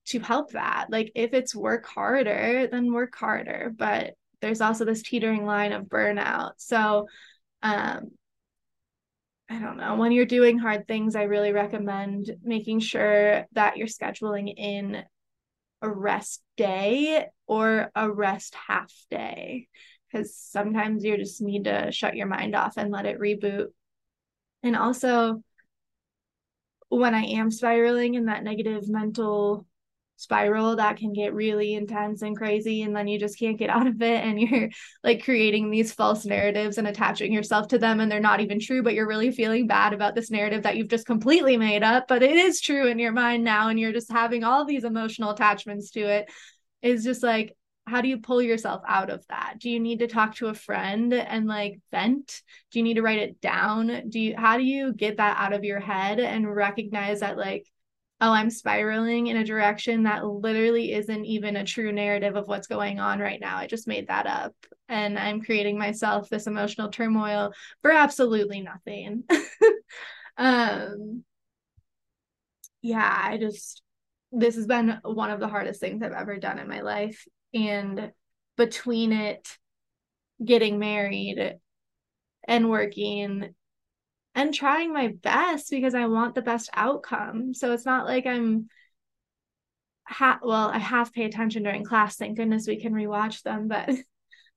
[0.08, 0.88] to help that?
[0.90, 3.72] Like, if it's work harder, then work harder.
[3.76, 6.54] But there's also this teetering line of burnout.
[6.58, 7.08] So,
[7.62, 8.12] um,
[9.50, 13.88] I don't know, when you're doing hard things, I really recommend making sure that you're
[13.88, 15.04] scheduling in
[15.82, 19.68] a rest day or a rest half day
[20.08, 23.68] because sometimes you just need to shut your mind off and let it reboot.
[24.64, 25.44] And also,
[26.90, 29.66] when I am spiraling in that negative mental
[30.24, 33.88] spiral that can get really intense and crazy and then you just can't get out
[33.88, 34.70] of it and you're
[35.04, 38.82] like creating these false narratives and attaching yourself to them and they're not even true
[38.82, 42.24] but you're really feeling bad about this narrative that you've just completely made up but
[42.24, 45.92] it is true in your mind now and you're just having all these emotional attachments
[45.92, 46.32] to it.
[46.82, 47.56] Is just like
[47.86, 49.56] how do you pull yourself out of that?
[49.60, 52.42] Do you need to talk to a friend and like vent?
[52.72, 54.10] Do you need to write it down?
[54.10, 57.66] Do you how do you get that out of your head and recognize that like
[58.24, 62.68] oh, I'm spiraling in a direction that literally isn't even a true narrative of what's
[62.68, 63.58] going on right now.
[63.58, 64.56] I just made that up.
[64.88, 69.26] And I'm creating myself this emotional turmoil for absolutely nothing.
[70.38, 71.26] um,
[72.82, 73.82] yeah, I just,
[74.32, 77.28] this has been one of the hardest things I've ever done in my life.
[77.54, 78.14] And
[78.56, 79.58] between it,
[80.44, 81.58] getting married
[82.48, 83.54] and working
[84.36, 87.54] and trying my best because I want the best outcome.
[87.54, 88.68] So it's not like I'm
[90.08, 92.16] ha- well, I have pay attention during class.
[92.18, 93.90] Thank goodness we can rewatch them, but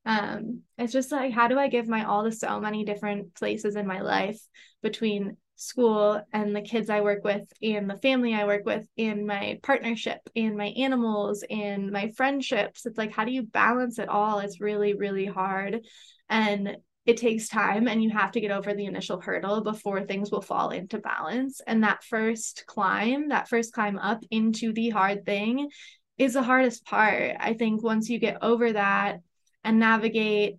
[0.07, 3.75] um it's just like how do I give my all to so many different places
[3.75, 4.39] in my life
[4.81, 9.27] between school and the kids I work with and the family I work with and
[9.27, 12.87] my partnership and my animals and my friendships.
[12.87, 14.39] It's like how do you balance it all?
[14.41, 15.81] It's really really hard.
[16.29, 20.31] And it takes time and you have to get over the initial hurdle before things
[20.31, 21.61] will fall into balance.
[21.65, 25.71] And that first climb, that first climb up into the hard thing
[26.19, 27.37] is the hardest part.
[27.39, 29.21] I think once you get over that
[29.63, 30.59] and navigate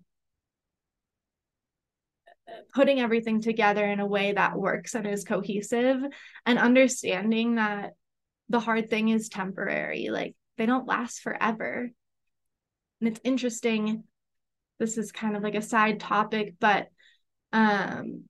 [2.74, 6.02] putting everything together in a way that works and is cohesive
[6.46, 7.92] and understanding that
[8.48, 11.90] the hard thing is temporary, like they don't last forever.
[13.00, 14.04] And it's interesting
[14.78, 16.88] this is kind of like a side topic, but
[17.52, 18.24] um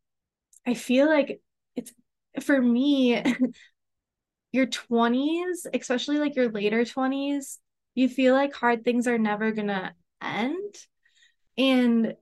[0.67, 1.41] I feel like
[1.77, 1.93] it's
[2.43, 3.23] for me
[4.53, 7.59] your 20s, especially like your later 20s,
[7.95, 10.75] you feel like hard things are never to end
[11.57, 12.15] and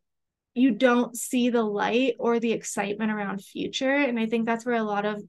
[0.55, 4.77] you don't see the light or the excitement around future and I think that's where
[4.77, 5.23] a lot of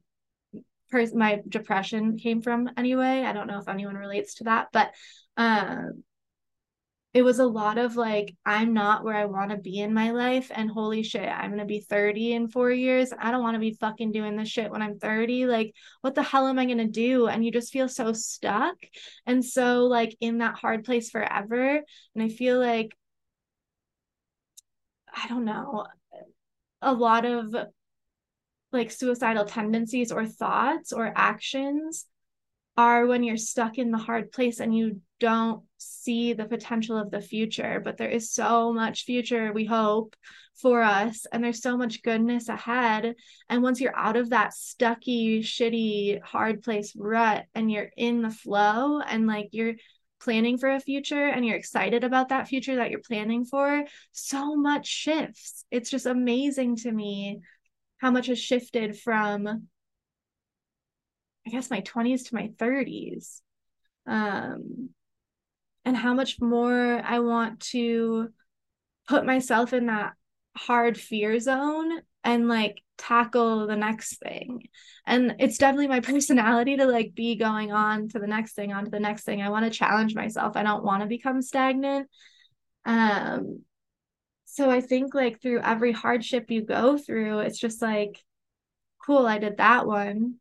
[1.14, 3.22] my depression came from anyway.
[3.22, 4.94] I don't know if anyone relates to that, but
[5.36, 6.02] um
[7.14, 10.10] it was a lot of like i'm not where i want to be in my
[10.10, 13.12] life and holy shit i'm going to be 30 in 4 years.
[13.18, 16.22] I don't want to be fucking doing this shit when i'm 30 like what the
[16.22, 17.26] hell am i going to do?
[17.26, 18.76] And you just feel so stuck
[19.26, 21.80] and so like in that hard place forever.
[22.14, 22.96] And i feel like
[25.14, 25.86] i don't know
[26.82, 27.54] a lot of
[28.70, 32.06] like suicidal tendencies or thoughts or actions
[32.78, 37.10] are when you're stuck in the hard place and you don't see the potential of
[37.10, 37.82] the future.
[37.84, 40.14] But there is so much future, we hope,
[40.54, 41.26] for us.
[41.32, 43.16] And there's so much goodness ahead.
[43.48, 48.30] And once you're out of that stucky, shitty, hard place rut and you're in the
[48.30, 49.74] flow and like you're
[50.20, 54.54] planning for a future and you're excited about that future that you're planning for, so
[54.54, 55.64] much shifts.
[55.72, 57.40] It's just amazing to me
[57.96, 59.66] how much has shifted from
[61.48, 63.40] I guess my 20s to my 30s.
[64.06, 64.90] Um,
[65.82, 68.28] and how much more I want to
[69.08, 70.12] put myself in that
[70.54, 74.64] hard fear zone and like tackle the next thing.
[75.06, 78.84] And it's definitely my personality to like be going on to the next thing, on
[78.84, 79.40] to the next thing.
[79.40, 80.54] I want to challenge myself.
[80.54, 82.10] I don't want to become stagnant.
[82.84, 83.62] Um
[84.44, 88.22] so I think like through every hardship you go through, it's just like
[89.02, 90.40] cool, I did that one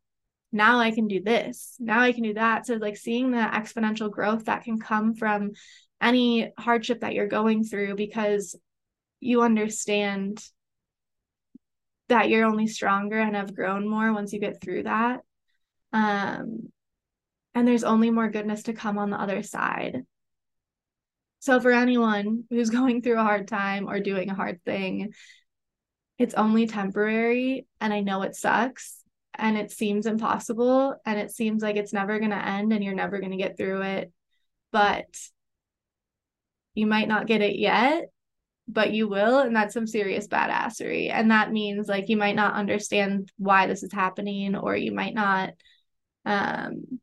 [0.52, 2.66] now I can do this, now I can do that.
[2.66, 5.52] So, like, seeing the exponential growth that can come from
[6.02, 8.56] any hardship that you're going through because
[9.20, 10.44] you understand
[12.10, 15.22] that you're only stronger and have grown more once you get through that.
[15.92, 16.72] Um,
[17.54, 20.04] and there's only more goodness to come on the other side.
[21.40, 25.14] So, for anyone who's going through a hard time or doing a hard thing,
[26.18, 27.68] it's only temporary.
[27.82, 29.04] And I know it sucks
[29.38, 32.94] and it seems impossible and it seems like it's never going to end and you're
[32.94, 34.12] never going to get through it.
[34.72, 35.08] But
[36.74, 38.12] you might not get it yet,
[38.68, 39.40] but you will.
[39.40, 41.12] And that's some serious badassery.
[41.12, 45.14] And that means like you might not understand why this is happening or you might
[45.14, 45.52] not
[46.26, 47.00] um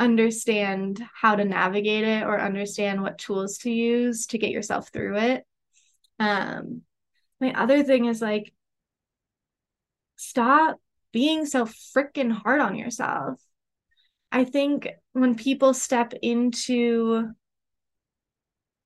[0.00, 5.18] understand how to navigate it or understand what tools to use to get yourself through
[5.18, 5.44] it.
[6.18, 6.82] Um,
[7.38, 8.52] my other thing is like,
[10.16, 10.80] stop
[11.12, 13.40] being so freaking hard on yourself.
[14.32, 17.30] I think when people step into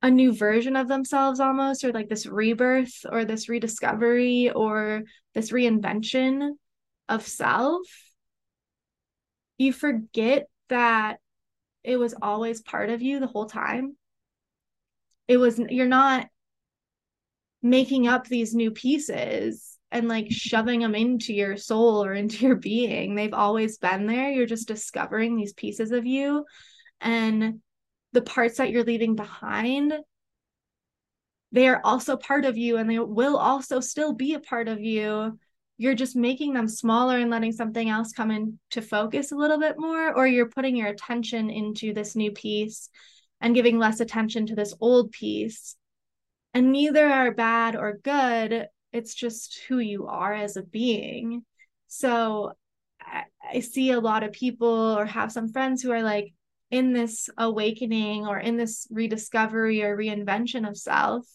[0.02, 5.02] a new version of themselves almost, or like this rebirth or this rediscovery or
[5.34, 6.50] this reinvention
[7.08, 7.86] of self,
[9.58, 11.18] you forget that
[11.82, 13.96] it was always part of you the whole time.
[15.28, 16.26] It was, you're not
[17.62, 22.56] making up these new pieces and like shoving them into your soul or into your
[22.56, 23.14] being.
[23.14, 24.30] They've always been there.
[24.30, 26.44] You're just discovering these pieces of you.
[27.00, 27.60] And
[28.12, 29.94] the parts that you're leaving behind,
[31.52, 34.80] they are also part of you and they will also still be a part of
[34.80, 35.38] you
[35.76, 39.74] you're just making them smaller and letting something else come into focus a little bit
[39.76, 42.88] more, or you're putting your attention into this new piece
[43.40, 45.76] and giving less attention to this old piece.
[46.52, 48.68] And neither are bad or good.
[48.94, 51.44] It's just who you are as a being.
[51.88, 52.52] So
[53.00, 56.32] I, I see a lot of people or have some friends who are like
[56.70, 61.26] in this awakening or in this rediscovery or reinvention of self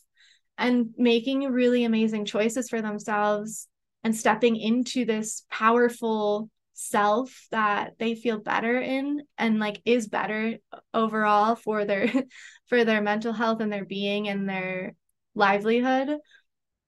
[0.57, 3.67] and making really amazing choices for themselves
[4.03, 10.55] and stepping into this powerful self that they feel better in and like is better
[10.93, 12.09] overall for their
[12.67, 14.95] for their mental health and their being and their
[15.35, 16.17] livelihood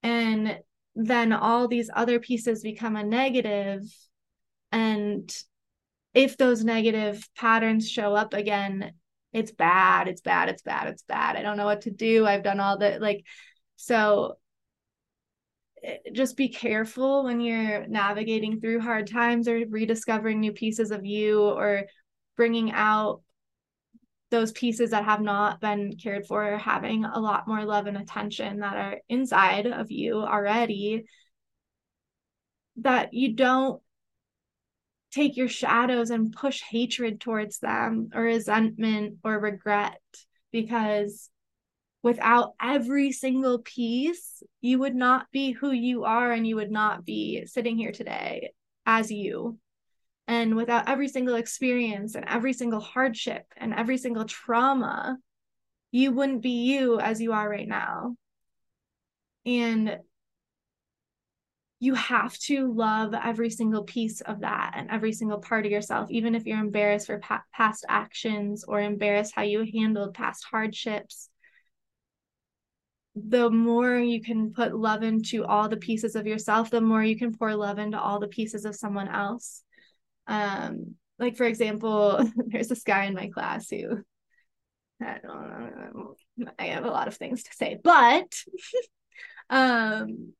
[0.03, 0.59] and
[0.95, 3.83] then all these other pieces become a negative
[4.71, 5.33] and
[6.13, 8.93] if those negative patterns show up again
[9.33, 11.35] it's bad it's bad it's bad it's bad.
[11.35, 12.25] I don't know what to do.
[12.25, 13.25] I've done all the like
[13.77, 14.37] so
[15.83, 21.05] eh, just be careful when you're navigating through hard times or rediscovering new pieces of
[21.05, 21.85] you or
[22.35, 23.21] bringing out
[24.31, 28.59] those pieces that have not been cared for having a lot more love and attention
[28.59, 31.05] that are inside of you already
[32.77, 33.81] that you don't
[35.11, 39.99] take your shadows and push hatred towards them or resentment or regret
[40.51, 41.29] because
[42.01, 47.05] without every single piece, you would not be who you are and you would not
[47.05, 48.51] be sitting here today
[48.85, 49.57] as you.
[50.31, 55.17] And without every single experience and every single hardship and every single trauma,
[55.91, 58.15] you wouldn't be you as you are right now.
[59.45, 59.99] And
[61.81, 66.09] you have to love every single piece of that and every single part of yourself,
[66.09, 71.27] even if you're embarrassed for pa- past actions or embarrassed how you handled past hardships
[73.15, 77.17] the more you can put love into all the pieces of yourself, the more you
[77.17, 79.65] can pour love into all the pieces of someone else.
[80.31, 84.01] Um, like for example, there's this guy in my class who
[85.01, 86.15] I don't
[86.57, 88.33] I have a lot of things to say, but
[89.49, 90.33] um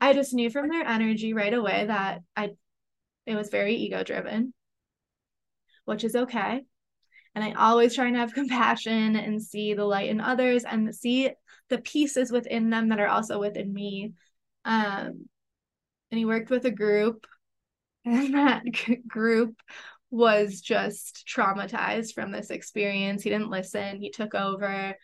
[0.00, 2.50] I just knew from their energy right away that I
[3.24, 4.52] it was very ego driven,
[5.86, 6.60] which is okay.
[7.34, 11.30] And I always try and have compassion and see the light in others and see
[11.70, 14.12] the pieces within them that are also within me.
[14.66, 15.28] Um,
[16.10, 17.26] and he worked with a group,
[18.04, 18.62] and that
[19.06, 19.54] group
[20.10, 23.22] was just traumatized from this experience.
[23.22, 24.96] He didn't listen, he took over.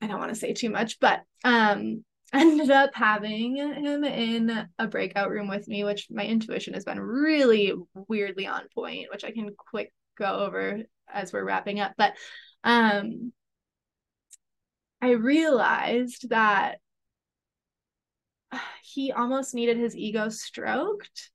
[0.00, 4.86] I don't want to say too much, but um, ended up having him in a
[4.86, 7.72] breakout room with me, which my intuition has been really
[8.08, 10.80] weirdly on point, which I can quick go over
[11.12, 11.92] as we're wrapping up.
[11.96, 12.14] But
[12.64, 13.32] um
[15.00, 16.78] I realized that
[18.96, 21.30] he almost needed his ego stroked,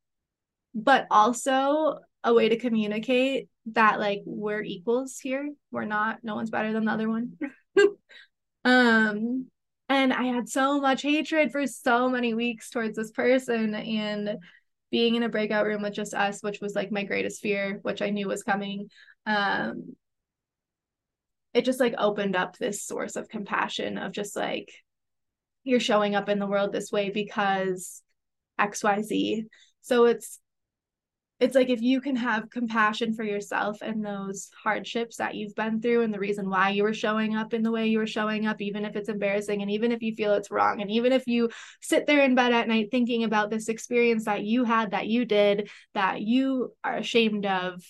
[0.74, 5.48] but also a way to communicate that like we're equals here.
[5.72, 7.34] We're not, no one's better than the other one.
[8.66, 9.46] um
[9.90, 14.38] and I had so much hatred for so many weeks towards this person and
[14.90, 18.02] being in a breakout room with just us, which was like my greatest fear, which
[18.02, 18.90] I knew was coming.
[19.28, 19.96] Um,
[21.54, 24.72] it just like opened up this source of compassion of just like
[25.64, 28.02] you're showing up in the world this way because
[28.60, 29.46] XYZ.
[29.82, 30.40] So it's
[31.40, 35.82] it's like if you can have compassion for yourself and those hardships that you've been
[35.82, 38.46] through and the reason why you were showing up in the way you were showing
[38.46, 41.26] up even if it's embarrassing and even if you feel it's wrong and even if
[41.26, 41.50] you
[41.82, 45.26] sit there in bed at night thinking about this experience that you had that you
[45.26, 47.84] did that you are ashamed of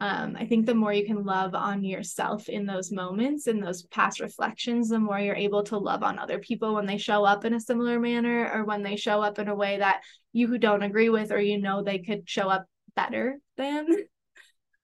[0.00, 3.82] um, I think the more you can love on yourself in those moments, in those
[3.82, 7.44] past reflections, the more you're able to love on other people when they show up
[7.44, 10.56] in a similar manner or when they show up in a way that you who
[10.56, 13.86] don't agree with or you know they could show up better than.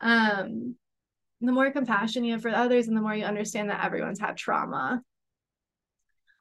[0.00, 0.74] Um,
[1.40, 4.36] the more compassion you have for others and the more you understand that everyone's had
[4.36, 5.00] trauma.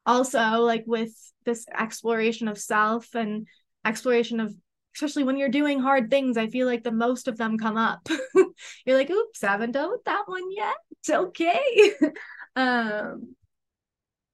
[0.05, 1.13] Also, like with
[1.45, 3.47] this exploration of self and
[3.86, 4.53] exploration of
[4.95, 8.07] especially when you're doing hard things, I feel like the most of them come up.
[8.86, 10.76] you're like, oops, haven't done with that one yet.
[10.99, 11.93] It's okay.
[12.55, 13.36] um,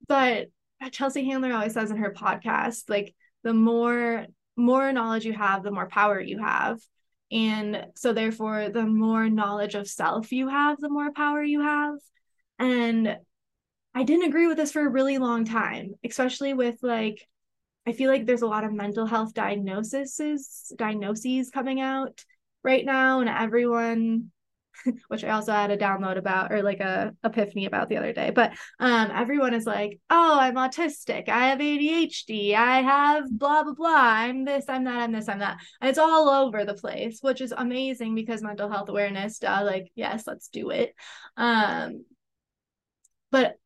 [0.08, 0.48] but
[0.92, 3.14] Chelsea Handler always says in her podcast, like
[3.44, 4.26] the more
[4.56, 6.80] more knowledge you have, the more power you have.
[7.32, 11.96] And so therefore, the more knowledge of self you have, the more power you have.
[12.58, 13.18] And
[13.94, 17.28] I didn't agree with this for a really long time, especially with like
[17.88, 22.24] I feel like there's a lot of mental health diagnoses diagnoses coming out
[22.64, 24.32] right now, and everyone,
[25.08, 28.32] which I also had a download about or like a epiphany about the other day,
[28.32, 33.74] but um, everyone is like, oh, I'm autistic, I have ADHD, I have blah blah
[33.74, 37.20] blah, I'm this, I'm that, I'm this, I'm that, and it's all over the place,
[37.22, 40.94] which is amazing because mental health awareness, uh, like yes, let's do it.
[41.38, 42.06] Um,
[43.32, 43.58] but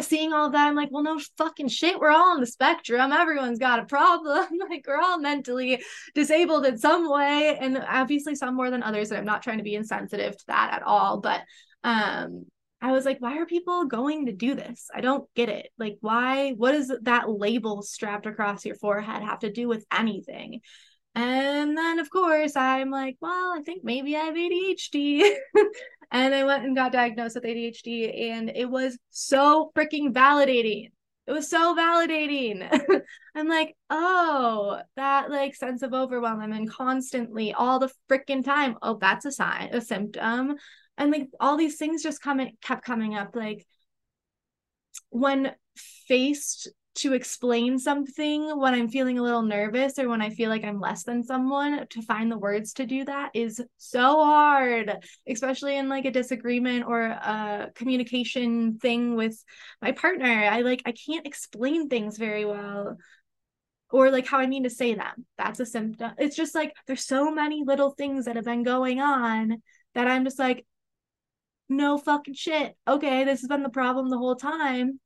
[0.00, 1.98] seeing all that, I'm like, well, no fucking shit.
[1.98, 3.12] We're all on the spectrum.
[3.12, 4.46] Everyone's got a problem.
[4.70, 5.82] like, we're all mentally
[6.14, 7.56] disabled in some way.
[7.60, 9.10] And obviously, some more than others.
[9.10, 11.20] And I'm not trying to be insensitive to that at all.
[11.20, 11.42] But
[11.84, 12.46] um,
[12.80, 14.90] I was like, why are people going to do this?
[14.94, 15.68] I don't get it.
[15.78, 16.50] Like, why?
[16.52, 20.60] What does that label strapped across your forehead have to do with anything?
[21.14, 25.22] And then, of course, I'm like, well, I think maybe I have ADHD.
[26.10, 30.90] and I went and got diagnosed with ADHD, and it was so freaking validating.
[31.26, 32.68] It was so validating.
[33.34, 36.40] I'm like, oh, that like sense of overwhelm.
[36.40, 38.76] I'm in constantly all the freaking time.
[38.82, 40.56] Oh, that's a sign, a symptom.
[40.98, 43.34] And like all these things just come coming kept coming up.
[43.34, 43.66] Like
[45.10, 45.52] when
[46.06, 50.64] faced to explain something when I'm feeling a little nervous or when I feel like
[50.64, 55.76] I'm less than someone to find the words to do that is so hard, especially
[55.76, 59.42] in like a disagreement or a communication thing with
[59.82, 60.26] my partner.
[60.26, 62.96] I like, I can't explain things very well
[63.90, 65.26] or like how I mean to say them.
[65.36, 66.12] That's a symptom.
[66.18, 69.62] It's just like there's so many little things that have been going on
[69.94, 70.64] that I'm just like,
[71.68, 72.76] no fucking shit.
[72.86, 75.00] Okay, this has been the problem the whole time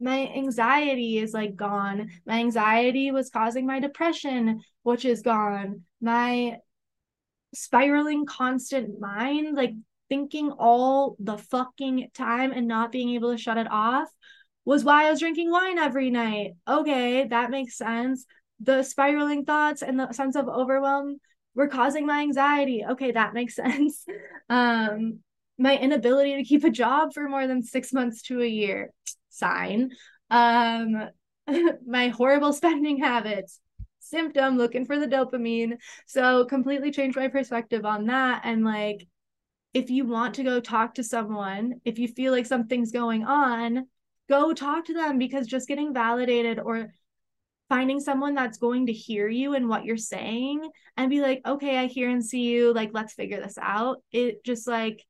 [0.00, 2.10] my anxiety is like gone.
[2.26, 5.82] My anxiety was causing my depression, which is gone.
[6.00, 6.58] My
[7.54, 9.72] spiraling constant mind, like
[10.08, 14.08] thinking all the fucking time and not being able to shut it off,
[14.64, 16.52] was why I was drinking wine every night.
[16.68, 18.26] Okay, that makes sense.
[18.60, 21.18] The spiraling thoughts and the sense of overwhelm
[21.54, 22.84] were causing my anxiety.
[22.88, 24.04] Okay, that makes sense.
[24.48, 25.20] Um,
[25.58, 28.92] my inability to keep a job for more than six months to a year
[29.38, 29.90] sign.
[30.30, 31.08] Um,
[31.86, 33.60] my horrible spending habits,
[34.00, 35.76] symptom, looking for the dopamine.
[36.06, 38.42] So completely changed my perspective on that.
[38.44, 39.06] And like,
[39.74, 43.86] if you want to go talk to someone, if you feel like something's going on,
[44.28, 46.88] go talk to them because just getting validated or
[47.68, 51.76] finding someone that's going to hear you and what you're saying and be like, okay,
[51.76, 52.72] I hear and see you.
[52.72, 54.02] Like, let's figure this out.
[54.10, 55.04] It just like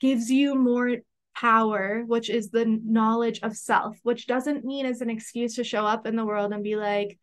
[0.00, 0.96] gives you more
[1.34, 5.84] power, which is the knowledge of self, which doesn't mean as an excuse to show
[5.84, 7.18] up in the world and be like,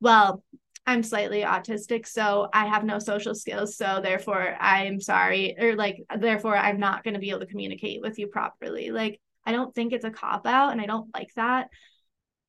[0.00, 0.42] well,
[0.86, 3.76] I'm slightly autistic, so I have no social skills.
[3.76, 8.02] So therefore, I'm sorry, or like, therefore, I'm not going to be able to communicate
[8.02, 8.90] with you properly.
[8.90, 11.68] Like, I don't think it's a cop out, and I don't like that,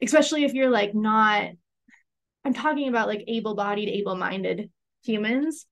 [0.01, 1.51] especially if you're like not.
[2.43, 4.69] I'm talking about like able bodied, able minded
[5.03, 5.65] humans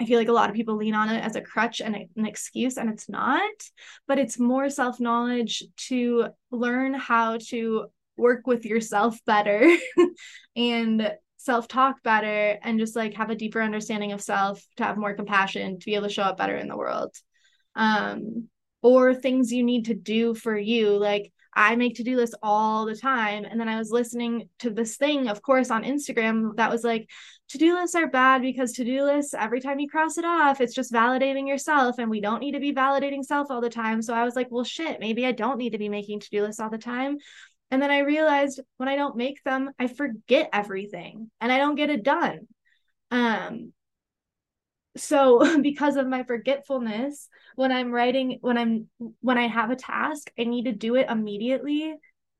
[0.00, 2.26] I feel like a lot of people lean on it as a crutch and an
[2.26, 3.50] excuse, and it's not,
[4.06, 7.86] but it's more self knowledge to learn how to
[8.16, 9.74] work with yourself better
[10.56, 14.96] and self talk better and just like have a deeper understanding of self to have
[14.96, 17.14] more compassion to be able to show up better in the world.
[17.74, 18.48] Um,
[18.82, 20.90] or things you need to do for you.
[20.90, 23.46] Like I make to do lists all the time.
[23.46, 27.08] And then I was listening to this thing, of course, on Instagram that was like,
[27.48, 30.60] to do lists are bad because to do lists, every time you cross it off,
[30.60, 31.96] it's just validating yourself.
[31.98, 34.02] And we don't need to be validating self all the time.
[34.02, 36.42] So I was like, well, shit, maybe I don't need to be making to do
[36.42, 37.16] lists all the time.
[37.70, 41.74] And then I realized when I don't make them, I forget everything and I don't
[41.74, 42.46] get it done.
[43.10, 43.72] Um,
[44.96, 48.88] so because of my forgetfulness when i'm writing when i'm
[49.20, 51.94] when i have a task i need to do it immediately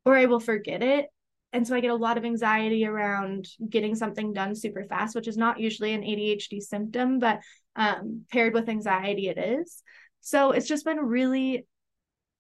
[0.05, 1.07] or i will forget it.
[1.53, 5.29] And so i get a lot of anxiety around getting something done super fast which
[5.29, 7.41] is not usually an adhd symptom but
[7.77, 9.83] um, paired with anxiety it is.
[10.21, 11.67] So it's just been really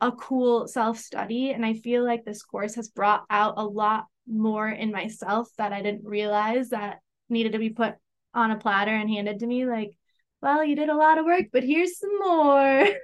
[0.00, 4.04] a cool self study and i feel like this course has brought out a lot
[4.28, 6.98] more in myself that i didn't realize that
[7.30, 7.94] needed to be put
[8.34, 9.92] on a platter and handed to me like
[10.46, 12.86] well you did a lot of work but here's some more.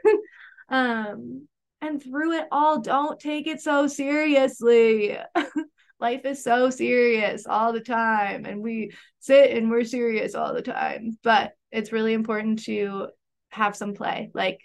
[0.69, 1.49] Um
[1.83, 5.19] and through it all don't take it so seriously.
[6.01, 10.63] Life is so serious all the time and we sit and we're serious all the
[10.63, 13.09] time but it's really important to
[13.51, 14.31] have some play.
[14.33, 14.63] Like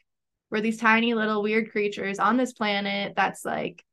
[0.49, 3.83] we're these tiny little weird creatures on this planet that's like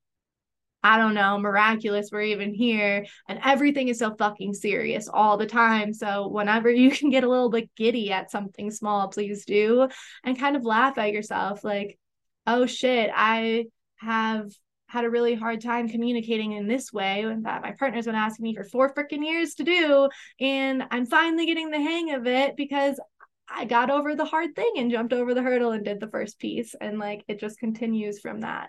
[0.84, 3.06] I don't know, miraculous we're even here.
[3.26, 5.94] And everything is so fucking serious all the time.
[5.94, 9.88] So whenever you can get a little bit giddy at something small, please do.
[10.22, 11.98] And kind of laugh at yourself like,
[12.46, 13.64] oh shit, I
[13.96, 14.50] have
[14.88, 18.54] had a really hard time communicating in this way that my partner's been asking me
[18.54, 20.10] for four freaking years to do.
[20.38, 23.00] And I'm finally getting the hang of it because
[23.48, 26.38] I got over the hard thing and jumped over the hurdle and did the first
[26.38, 26.74] piece.
[26.78, 28.68] And like it just continues from that.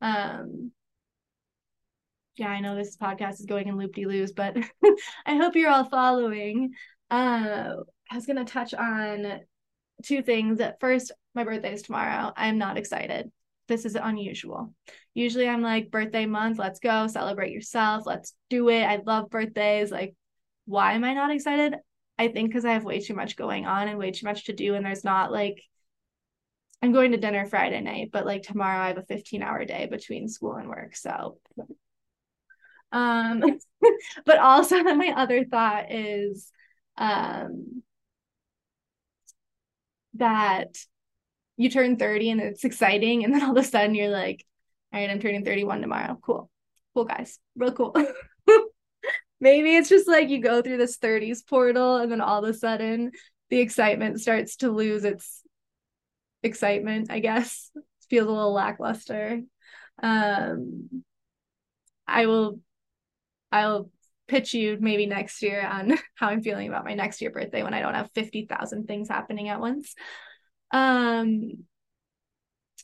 [0.00, 0.72] Um,
[2.40, 4.56] yeah, I know this podcast is going in loop de loos, but
[5.26, 6.72] I hope you're all following.
[7.10, 7.74] Uh,
[8.10, 9.40] I was going to touch on
[10.04, 10.60] two things.
[10.80, 12.32] First, my birthday is tomorrow.
[12.34, 13.30] I'm not excited.
[13.68, 14.74] This is unusual.
[15.12, 18.82] Usually, I'm like, birthday month, let's go, celebrate yourself, let's do it.
[18.82, 19.90] I love birthdays.
[19.90, 20.14] Like,
[20.64, 21.76] why am I not excited?
[22.18, 24.54] I think because I have way too much going on and way too much to
[24.54, 25.62] do, and there's not like,
[26.82, 29.86] I'm going to dinner Friday night, but like tomorrow I have a 15 hour day
[29.90, 30.96] between school and work.
[30.96, 31.38] So
[32.92, 33.42] um,
[34.26, 36.50] but also my other thought is
[36.96, 37.82] um,
[40.14, 40.76] that
[41.56, 44.44] you turn 30 and it's exciting, and then all of a sudden you're like,
[44.92, 46.18] all right, I'm turning 31 tomorrow.
[46.22, 46.50] Cool.
[46.94, 47.38] Cool, guys.
[47.54, 47.94] Real cool.
[49.40, 52.54] Maybe it's just like you go through this 30s portal, and then all of a
[52.54, 53.12] sudden
[53.50, 55.42] the excitement starts to lose its
[56.42, 57.70] excitement, I guess.
[57.74, 59.40] It feels a little lackluster.
[60.02, 61.04] Um,
[62.06, 62.60] I will
[63.52, 63.90] I'll
[64.28, 67.74] pitch you maybe next year on how I'm feeling about my next year birthday when
[67.74, 69.94] I don't have 50,000 things happening at once.
[70.70, 71.64] Um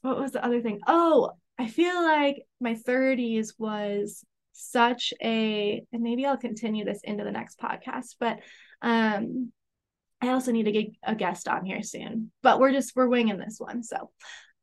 [0.03, 0.81] what was the other thing?
[0.87, 7.25] Oh, I feel like my 30s was such a and maybe I'll continue this into
[7.25, 8.41] the next podcast, but
[8.83, 9.53] um
[10.21, 12.33] I also need to get a guest on here soon.
[12.43, 13.83] But we're just we're winging this one.
[13.83, 14.11] So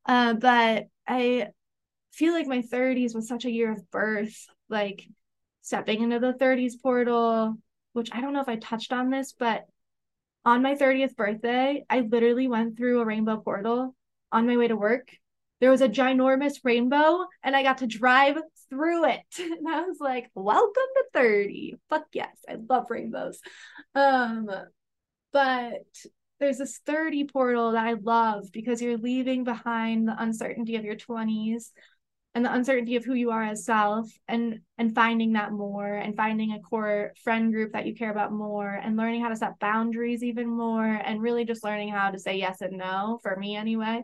[0.06, 1.48] uh but I
[2.12, 4.46] feel like my 30s was such a year of birth.
[4.70, 5.04] Like
[5.64, 7.56] stepping into the 30s portal,
[7.94, 9.66] which I don't know if I touched on this, but
[10.46, 13.96] on my 30th birthday, I literally went through a rainbow portal
[14.32, 15.10] on my way to work.
[15.62, 18.38] There was a ginormous rainbow and I got to drive
[18.70, 19.22] through it.
[19.40, 21.76] And I was like, welcome to 30.
[21.90, 22.36] Fuck yes.
[22.48, 23.40] I love rainbows.
[23.96, 24.50] Um,
[25.32, 25.86] but
[26.42, 30.98] there's this 30 portal that I love because you're leaving behind the uncertainty of your
[30.98, 31.72] 20s
[32.36, 36.16] and the uncertainty of who you are as self and and finding that more and
[36.16, 39.60] finding a core friend group that you care about more and learning how to set
[39.60, 43.56] boundaries even more and really just learning how to say yes and no for me
[43.56, 44.02] anyway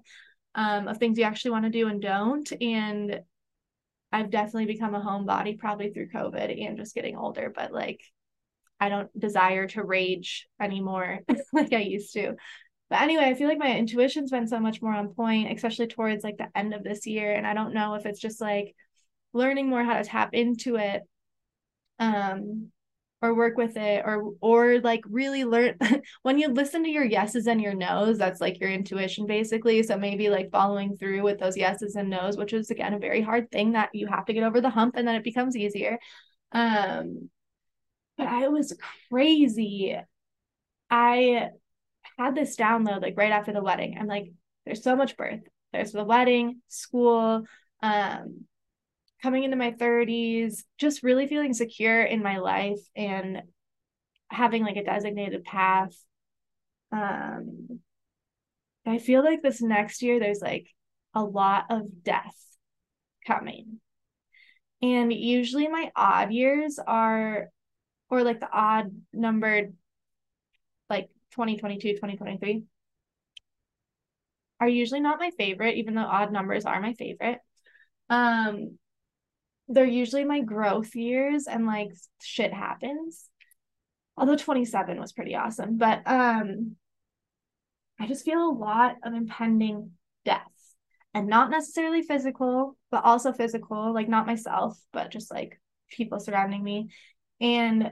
[0.56, 2.52] um, of things you actually want to do and don't.
[2.62, 3.22] And
[4.12, 8.02] i've definitely become a homebody probably through covid and just getting older but like
[8.80, 11.20] i don't desire to rage anymore
[11.54, 12.34] like i used to
[12.90, 16.24] but anyway, I feel like my intuition's been so much more on point, especially towards
[16.24, 17.34] like the end of this year.
[17.34, 18.76] And I don't know if it's just like
[19.34, 21.04] learning more how to tap into it
[22.00, 22.72] um
[23.22, 25.76] or work with it or or like really learn
[26.24, 29.98] when you listen to your yeses and your nos that's like your intuition basically so
[29.98, 33.52] maybe like following through with those yeses and nos which is again a very hard
[33.52, 36.00] thing that you have to get over the hump and then it becomes easier
[36.54, 37.30] um
[38.18, 38.76] but i was
[39.10, 39.98] crazy
[40.90, 41.50] i
[42.20, 43.98] had this download like right after the wedding.
[43.98, 44.32] I'm like,
[44.66, 45.40] there's so much birth.
[45.72, 47.46] There's the wedding, school,
[47.82, 48.46] um,
[49.24, 53.44] coming into my 30s, just really feeling secure in my life and
[54.30, 55.96] having like a designated path.
[56.92, 57.80] Um,
[58.86, 60.68] I feel like this next year there's like
[61.14, 62.36] a lot of death
[63.26, 63.80] coming.
[64.82, 67.48] And usually my odd years are,
[68.10, 69.74] or like the odd numbered
[70.90, 72.64] like 2022, 2023
[74.60, 77.40] are usually not my favorite, even though odd numbers are my favorite.
[78.10, 78.78] Um,
[79.68, 83.30] they're usually my growth years and like shit happens.
[84.18, 86.76] Although 27 was pretty awesome, but um
[88.00, 89.92] I just feel a lot of impending
[90.26, 90.42] death
[91.14, 95.60] and not necessarily physical, but also physical, like not myself, but just like
[95.90, 96.90] people surrounding me
[97.42, 97.92] and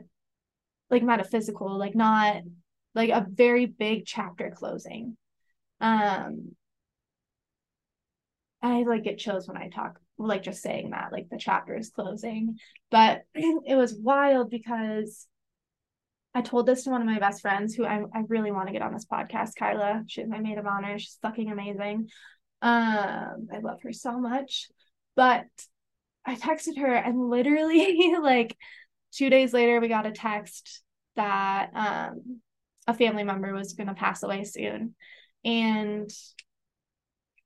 [0.90, 2.38] like metaphysical, like not
[2.98, 5.16] like a very big chapter closing.
[5.80, 6.56] Um
[8.62, 11.92] I like get chills when I talk like just saying that like the chapter is
[11.92, 12.58] closing.
[12.92, 15.28] But it was wild because
[16.34, 18.74] I told this to one of my best friends who I, I really want to
[18.74, 20.04] get on this podcast, Kyla.
[20.08, 21.00] She's my maid of honor.
[21.00, 22.10] She's fucking amazing.
[22.62, 24.68] Um, I love her so much.
[25.16, 25.46] But
[26.26, 28.56] I texted her and literally like
[29.14, 30.84] two days later we got a text
[31.16, 32.42] that um
[32.88, 34.96] a family member was gonna pass away soon.
[35.44, 36.10] And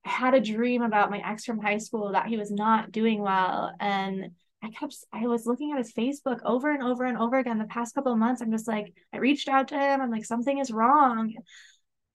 [0.05, 3.21] I had a dream about my ex from high school that he was not doing
[3.21, 3.71] well.
[3.79, 4.31] And
[4.63, 7.65] I kept, I was looking at his Facebook over and over and over again the
[7.65, 8.41] past couple of months.
[8.41, 10.01] I'm just like, I reached out to him.
[10.01, 11.33] I'm like, something is wrong.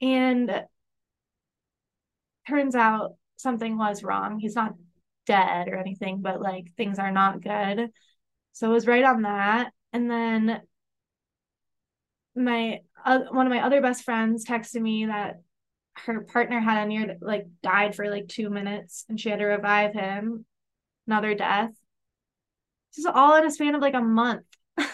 [0.00, 0.64] And
[2.48, 4.38] turns out something was wrong.
[4.38, 4.74] He's not
[5.26, 7.90] dead or anything, but like things are not good.
[8.52, 9.72] So it was right on that.
[9.92, 10.60] And then
[12.34, 15.40] my uh, one of my other best friends texted me that
[16.04, 19.46] her partner had a near like died for like two minutes and she had to
[19.46, 20.44] revive him.
[21.06, 21.70] Another death.
[22.94, 24.46] This is all in a span of like a month.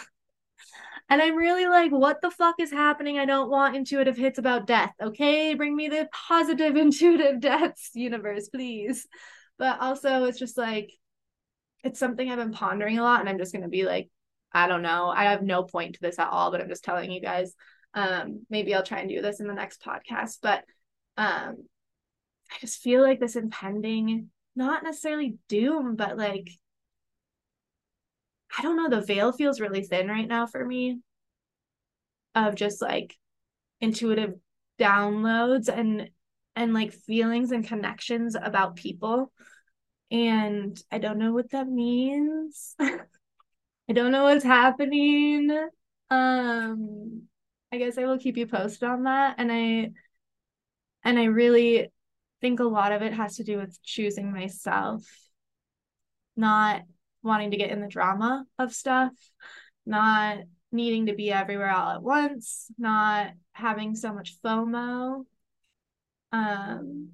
[1.09, 3.19] And i'm really like what the fuck is happening?
[3.19, 5.53] I don't want intuitive hits about death okay?
[5.53, 9.07] Bring me the positive intuitive deaths universe please.
[9.59, 10.91] But also it's just like
[11.85, 14.09] it's something i've been pondering a lot and i'm just going to be like
[14.53, 15.09] i don't know.
[15.09, 17.55] I have no point to this at all but i'm just telling you guys
[17.95, 20.65] um maybe i'll try and do this in the next podcast but
[21.17, 21.57] um
[22.51, 26.51] i just feel like this impending not necessarily doom but like
[28.59, 30.99] i don't know the veil feels really thin right now for me
[32.35, 33.17] of just like
[33.81, 34.35] intuitive
[34.79, 36.11] downloads and
[36.55, 39.33] and like feelings and connections about people.
[40.11, 42.75] And i don't know what that means.
[42.81, 45.51] I don't know what's happening.
[46.11, 47.23] Um
[47.73, 49.91] i guess i will keep you posted on that and i
[51.05, 51.89] and I really
[52.41, 55.05] think a lot of it has to do with choosing myself,
[56.37, 56.83] not
[57.23, 59.13] wanting to get in the drama of stuff,
[59.87, 60.39] not
[60.71, 65.25] needing to be everywhere all at once, not having so much FOMO.
[66.33, 67.11] Um,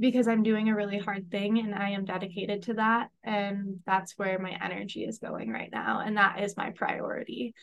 [0.00, 3.10] because I'm doing a really hard thing and I am dedicated to that.
[3.22, 6.00] And that's where my energy is going right now.
[6.00, 7.54] And that is my priority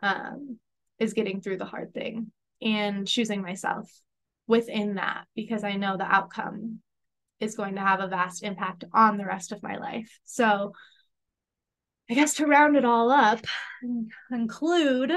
[0.00, 0.58] um,
[1.00, 2.30] is getting through the hard thing
[2.62, 3.90] and choosing myself
[4.46, 6.80] within that because I know the outcome
[7.40, 10.20] is going to have a vast impact on the rest of my life.
[10.24, 10.74] So,
[12.10, 13.40] I guess to round it all up
[13.82, 15.12] and conclude,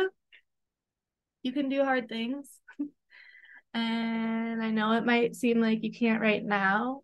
[1.41, 2.47] you can do hard things.
[3.73, 7.01] and I know it might seem like you can't right now,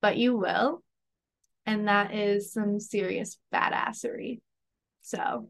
[0.00, 0.82] but you will.
[1.66, 4.40] And that is some serious badassery.
[5.00, 5.48] So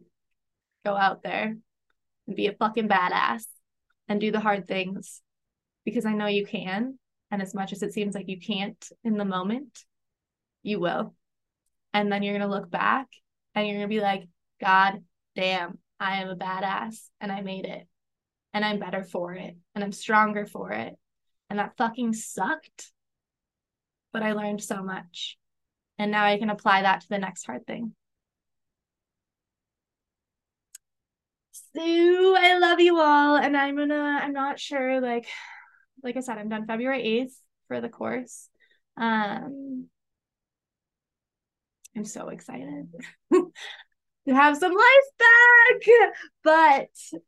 [0.85, 1.57] go out there
[2.27, 3.45] and be a fucking badass
[4.09, 5.21] and do the hard things
[5.85, 6.99] because I know you can.
[7.31, 9.85] And as much as it seems like you can't in the moment,
[10.63, 11.15] you will.
[11.93, 13.09] And then you're going to look back
[13.55, 14.29] and you're going to be like,
[14.61, 15.03] God
[15.35, 17.87] damn, I am a badass and I made it.
[18.53, 19.57] And I'm better for it.
[19.75, 20.95] And I'm stronger for it.
[21.51, 22.93] And that fucking sucked.
[24.13, 25.37] But I learned so much.
[25.99, 27.95] And now I can apply that to the next hard thing.
[31.77, 33.37] I love you all.
[33.37, 35.27] And I'm gonna, I'm not sure like
[36.03, 37.35] like I said, I'm done February 8th
[37.69, 38.49] for the course.
[38.97, 39.89] Um,
[41.97, 42.89] I'm so excited
[43.33, 46.11] to have some life back,
[46.43, 47.21] but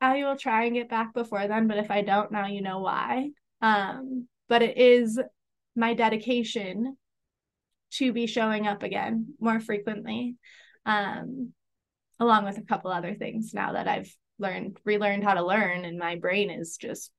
[0.00, 1.68] I will try and get back before then.
[1.68, 3.30] But if I don't, now you know why.
[3.62, 5.18] Um, but it is
[5.74, 6.96] my dedication
[7.92, 10.36] to be showing up again more frequently,
[10.84, 11.52] um,
[12.18, 15.98] along with a couple other things now that I've learned relearned how to learn and
[15.98, 17.10] my brain is just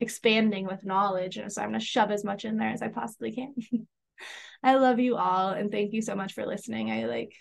[0.00, 2.88] expanding with knowledge and so i'm going to shove as much in there as i
[2.88, 3.54] possibly can.
[4.62, 6.90] I love you all and thank you so much for listening.
[6.90, 7.32] I like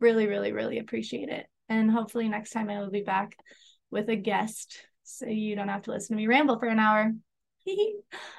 [0.00, 1.46] really really really appreciate it.
[1.68, 3.36] And hopefully next time i will be back
[3.90, 7.12] with a guest so you don't have to listen to me ramble for an hour.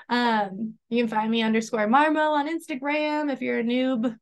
[0.07, 4.15] Um you can find me underscore marmo on instagram if you're a noob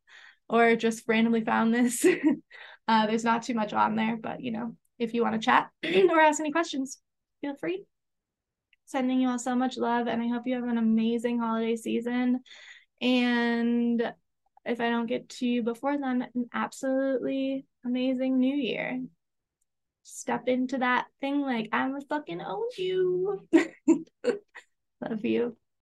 [0.48, 2.06] or just randomly found this
[2.88, 5.70] uh there's not too much on there but you know if you want to chat
[5.84, 6.98] or ask any questions,
[7.40, 7.84] feel free.
[8.86, 12.40] Sending you all so much love, and I hope you have an amazing holiday season.
[13.00, 14.14] And
[14.64, 19.00] if I don't get to you before then, an absolutely amazing new year.
[20.02, 23.48] step into that thing like I'm a fucking own you.
[24.24, 25.56] Love you.